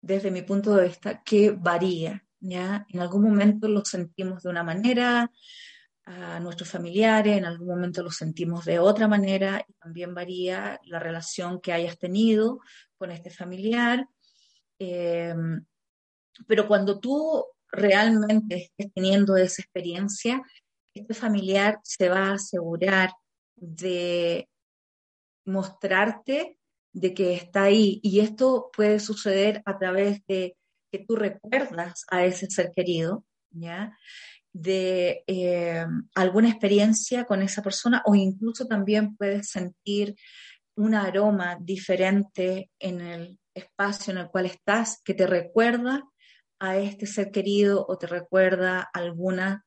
desde 0.00 0.30
mi 0.30 0.42
punto 0.42 0.74
de 0.74 0.88
vista 0.88 1.22
que 1.22 1.50
varía, 1.50 2.24
¿ya? 2.40 2.86
En 2.88 3.00
algún 3.00 3.24
momento 3.24 3.68
lo 3.68 3.84
sentimos 3.84 4.42
de 4.42 4.50
una 4.50 4.62
manera, 4.62 5.30
a 6.06 6.38
nuestros 6.38 6.70
familiares, 6.70 7.36
en 7.36 7.44
algún 7.44 7.66
momento 7.66 8.02
lo 8.02 8.12
sentimos 8.12 8.64
de 8.64 8.78
otra 8.78 9.08
manera 9.08 9.64
y 9.68 9.72
también 9.74 10.14
varía 10.14 10.80
la 10.84 11.00
relación 11.00 11.60
que 11.60 11.72
hayas 11.72 11.98
tenido 11.98 12.60
con 12.96 13.10
este 13.10 13.30
familiar. 13.30 14.06
Em, 14.78 15.64
pero 16.46 16.68
cuando 16.68 17.00
tú 17.00 17.44
realmente 17.72 18.56
estés 18.56 18.92
teniendo 18.94 19.36
esa 19.36 19.62
experiencia, 19.62 20.40
este 20.94 21.14
familiar 21.14 21.80
se 21.82 22.08
va 22.08 22.28
a 22.28 22.34
asegurar 22.34 23.10
de 23.56 24.48
mostrarte 25.46 26.58
de 26.92 27.14
que 27.14 27.34
está 27.34 27.64
ahí. 27.64 28.00
Y 28.02 28.20
esto 28.20 28.70
puede 28.76 29.00
suceder 29.00 29.62
a 29.64 29.78
través 29.78 30.24
de 30.26 30.56
que 30.92 31.04
tú 31.06 31.16
recuerdas 31.16 32.04
a 32.10 32.24
ese 32.24 32.50
ser 32.50 32.72
querido, 32.74 33.24
¿ya? 33.50 33.96
de 34.52 35.22
em, 35.26 36.08
alguna 36.14 36.48
experiencia 36.48 37.24
con 37.26 37.42
esa 37.42 37.62
persona 37.62 38.02
o 38.06 38.14
incluso 38.14 38.66
también 38.66 39.14
puedes 39.14 39.50
sentir 39.50 40.14
un 40.76 40.94
aroma 40.94 41.58
diferente 41.60 42.70
en 42.78 43.00
el 43.02 43.38
espacio 43.54 44.12
en 44.12 44.18
el 44.18 44.28
cual 44.28 44.46
estás 44.46 45.02
que 45.04 45.12
te 45.12 45.26
recuerda 45.26 46.04
a 46.58 46.78
este 46.78 47.06
ser 47.06 47.30
querido 47.30 47.84
o 47.86 47.98
te 47.98 48.06
recuerda 48.06 48.88
alguna, 48.94 49.66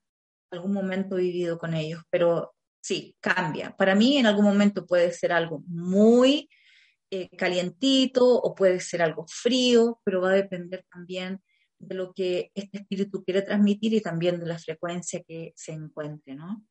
algún 0.51 0.73
momento 0.73 1.17
vivido 1.17 1.59
con 1.59 1.75
ellos. 1.75 2.01
Pero 2.09 2.55
sí, 2.81 3.15
cambia. 3.19 3.75
Para 3.75 3.95
mí 3.95 4.17
en 4.17 4.25
algún 4.25 4.45
momento 4.45 4.85
puede 4.85 5.11
ser 5.11 5.31
algo 5.31 5.63
muy 5.67 6.49
eh, 7.11 7.29
calientito 7.35 8.25
o 8.25 8.53
puede 8.53 8.79
ser 8.79 9.01
algo 9.01 9.25
frío, 9.27 9.99
pero 10.03 10.21
va 10.21 10.29
a 10.29 10.33
depender 10.33 10.85
también 10.91 11.41
de 11.79 11.95
lo 11.95 12.13
que 12.13 12.51
este 12.53 12.79
espíritu 12.79 13.23
quiere 13.23 13.41
transmitir 13.41 13.93
y 13.93 14.01
también 14.01 14.39
de 14.39 14.45
la 14.45 14.59
frecuencia 14.59 15.23
que 15.23 15.53
se 15.55 15.71
encuentre, 15.71 16.35
¿no? 16.35 16.63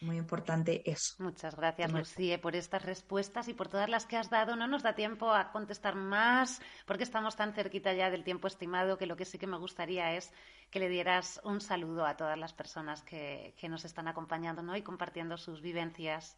Muy 0.00 0.16
importante 0.18 0.88
eso. 0.90 1.14
Muchas 1.18 1.56
gracias, 1.56 1.90
Lucía, 1.92 2.40
por 2.40 2.54
estas 2.54 2.84
respuestas 2.84 3.48
y 3.48 3.54
por 3.54 3.68
todas 3.68 3.88
las 3.88 4.04
que 4.04 4.16
has 4.16 4.28
dado. 4.28 4.54
No 4.54 4.66
nos 4.66 4.82
da 4.82 4.94
tiempo 4.94 5.32
a 5.32 5.50
contestar 5.50 5.94
más 5.94 6.60
porque 6.86 7.04
estamos 7.04 7.36
tan 7.36 7.54
cerquita 7.54 7.92
ya 7.94 8.10
del 8.10 8.22
tiempo 8.22 8.46
estimado 8.46 8.98
que 8.98 9.06
lo 9.06 9.16
que 9.16 9.24
sí 9.24 9.38
que 9.38 9.46
me 9.46 9.56
gustaría 9.56 10.14
es 10.14 10.30
que 10.74 10.80
le 10.80 10.88
dieras 10.88 11.40
un 11.44 11.60
saludo 11.60 12.04
a 12.04 12.16
todas 12.16 12.36
las 12.36 12.52
personas 12.52 13.00
que, 13.04 13.54
nos 13.68 13.84
están 13.84 14.08
acompañando 14.08 14.60
¿no? 14.60 14.76
y 14.76 14.82
compartiendo 14.82 15.38
sus 15.38 15.62
vivencias. 15.62 16.36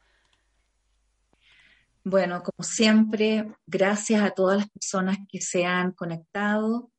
Bueno, 2.04 2.42
como 2.42 2.62
siempre, 2.62 3.50
gracias 3.66 4.22
a 4.22 4.32
todas 4.32 4.58
las 4.58 4.68
personas 4.68 5.16
que 5.26 5.40
se 5.40 5.64
han 5.64 5.92
conectado. 5.92 6.92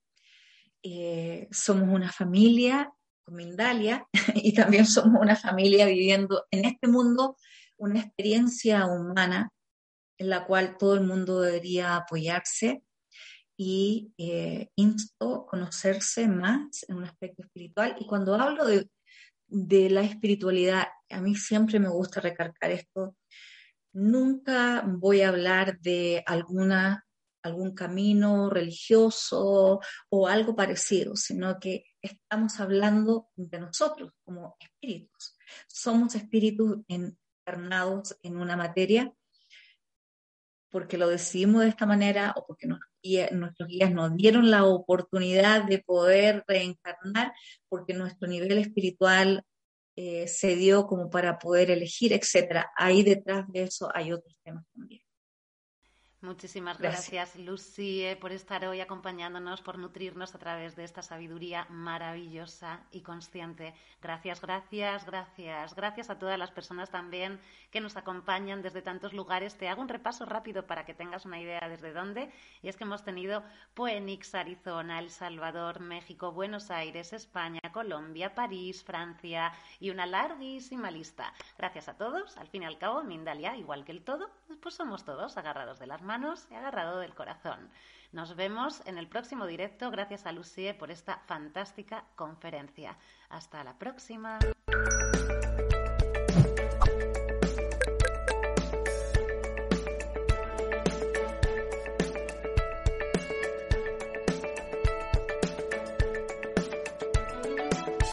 Eh, 0.82 1.48
somos 1.52 1.90
una 1.90 2.12
familia 2.12 2.92
Mindalia 3.28 4.08
y 4.34 4.56
también 4.56 4.88
somos 4.88 5.22
una 5.22 5.36
familia 5.36 5.86
viviendo 5.86 6.48
en 6.50 6.66
este 6.66 6.88
mundo 6.88 7.38
una 7.78 8.00
experiencia 8.00 8.88
humana 8.88 9.52
en 10.18 10.32
la 10.32 10.44
cual 10.48 10.76
todo 10.80 10.96
el 10.96 11.02
mundo 11.02 11.42
debería 11.42 11.98
apoyarse 11.98 12.82
y 13.58 14.14
eh, 14.18 14.70
insto 14.76 15.46
conocerse 15.48 16.28
más 16.28 16.86
en 16.88 16.98
un 16.98 17.06
aspecto 17.06 17.44
espiritual. 17.44 17.96
Y 18.00 18.06
cuando 18.06 18.36
hablo 18.36 18.66
de, 18.66 18.90
de 19.48 19.90
la 19.90 20.02
espiritualidad, 20.02 20.88
a 21.10 21.22
mí 21.22 21.36
siempre 21.36 21.80
me 21.80 21.90
gusta 21.90 22.22
recargar 22.22 22.72
esto. 22.72 23.16
Nunca 23.94 24.84
voy 24.88 25.22
a 25.22 25.30
hablar 25.30 25.80
de 25.80 26.24
alguna 26.26 27.04
algún 27.44 27.74
camino 27.74 28.50
religioso 28.50 29.80
o 30.10 30.28
algo 30.28 30.56
parecido, 30.56 31.16
sino 31.16 31.60
que 31.60 31.86
estamos 32.02 32.60
hablando 32.60 33.30
de 33.36 33.60
nosotros 33.60 34.12
como 34.24 34.56
espíritus. 34.60 35.38
Somos 35.68 36.16
espíritus 36.16 36.80
encarnados 36.88 38.18
en 38.22 38.38
una 38.38 38.56
materia 38.56 39.14
porque 40.70 40.98
lo 40.98 41.08
decidimos 41.08 41.62
de 41.62 41.70
esta 41.70 41.86
manera 41.86 42.34
o 42.36 42.46
porque 42.46 42.68
nuestros 42.68 43.70
guías 43.70 43.92
nos 43.92 44.16
dieron 44.16 44.52
la 44.52 44.66
oportunidad 44.66 45.64
de 45.64 45.80
poder 45.80 46.44
reencarnar 46.48 47.34
porque 47.70 47.94
nuestro 47.94 48.28
nivel 48.28 48.58
espiritual 48.58 49.44
eh, 49.96 50.28
se 50.28 50.56
dio 50.56 50.86
como 50.86 51.10
para 51.10 51.40
poder 51.40 51.72
elegir, 51.72 52.14
etcétera. 52.14 52.72
Ahí 52.76 53.04
detrás 53.04 53.52
de 53.52 53.64
eso 53.64 53.90
hay 53.94 54.12
otros 54.14 54.36
temas 54.44 54.64
también. 54.74 55.02
Muchísimas 56.22 56.80
gracias, 56.80 57.36
Lucie, 57.36 58.16
por 58.16 58.32
estar 58.32 58.66
hoy 58.66 58.82
acompañándonos, 58.82 59.62
por 59.62 59.78
nutrirnos 59.78 60.34
a 60.34 60.40
través 60.40 60.76
de 60.76 60.84
esta 60.84 61.04
sabiduría 61.04 61.68
maravillosa 61.70 62.80
y 62.92 63.02
consciente. 63.02 63.76
Gracias, 64.02 64.42
gracias, 64.42 65.06
gracias. 65.06 65.76
Gracias 65.76 66.10
a 66.10 66.18
todas 66.18 66.40
las 66.40 66.50
personas 66.50 66.90
también 66.90 67.40
que 67.70 67.82
nos 67.82 67.98
acompañan 67.98 68.64
desde 68.64 68.82
tantos 68.82 69.14
lugares. 69.14 69.60
Te 69.60 69.70
hago 69.70 69.80
un 69.80 69.90
repaso 69.90 70.26
rápido 70.26 70.66
para 70.66 70.86
que 70.86 70.96
tengas 70.96 71.24
una 71.26 71.40
idea 71.40 71.70
desde 71.70 71.94
dónde. 71.94 72.32
Y 72.64 72.70
es 72.70 72.78
que 72.78 72.86
hemos 72.86 73.04
tenido 73.04 73.44
Phoenix, 73.76 74.34
Arizona, 74.34 74.98
El 74.98 75.12
Salvador, 75.12 75.82
México, 75.82 76.32
Buenos 76.32 76.72
Aires, 76.72 77.14
España, 77.14 77.62
Colombia, 77.72 78.34
París, 78.34 78.84
Francia 78.84 79.54
y 79.80 79.92
una 79.92 80.08
larguísima 80.08 80.90
lista. 80.90 81.32
Gracias 81.60 81.88
a 81.90 81.96
todos. 81.96 82.38
Al 82.38 82.48
fin 82.48 82.64
y 82.64 82.66
al 82.66 82.80
cabo, 82.80 83.04
Mindalia, 83.04 83.56
igual 83.56 83.86
que 83.86 83.92
el 83.92 84.04
todo, 84.04 84.32
pues 84.64 84.74
somos 84.74 85.06
todos 85.06 85.38
agarrados 85.38 85.78
de 85.78 85.86
las 85.86 86.02
manos 86.02 86.17
y 86.50 86.56
agarrado 86.56 87.00
del 87.00 87.14
corazón. 87.14 87.70
Nos 88.12 88.36
vemos 88.36 88.82
en 88.88 88.98
el 88.98 89.08
próximo 89.08 89.46
directo. 89.46 89.92
Gracias 89.92 90.26
a 90.26 90.32
Lucie 90.32 90.74
por 90.74 90.90
esta 90.90 91.20
fantástica 91.28 92.06
conferencia. 92.16 92.98
Hasta 93.30 93.64
la 93.64 93.78
próxima. 93.78 94.40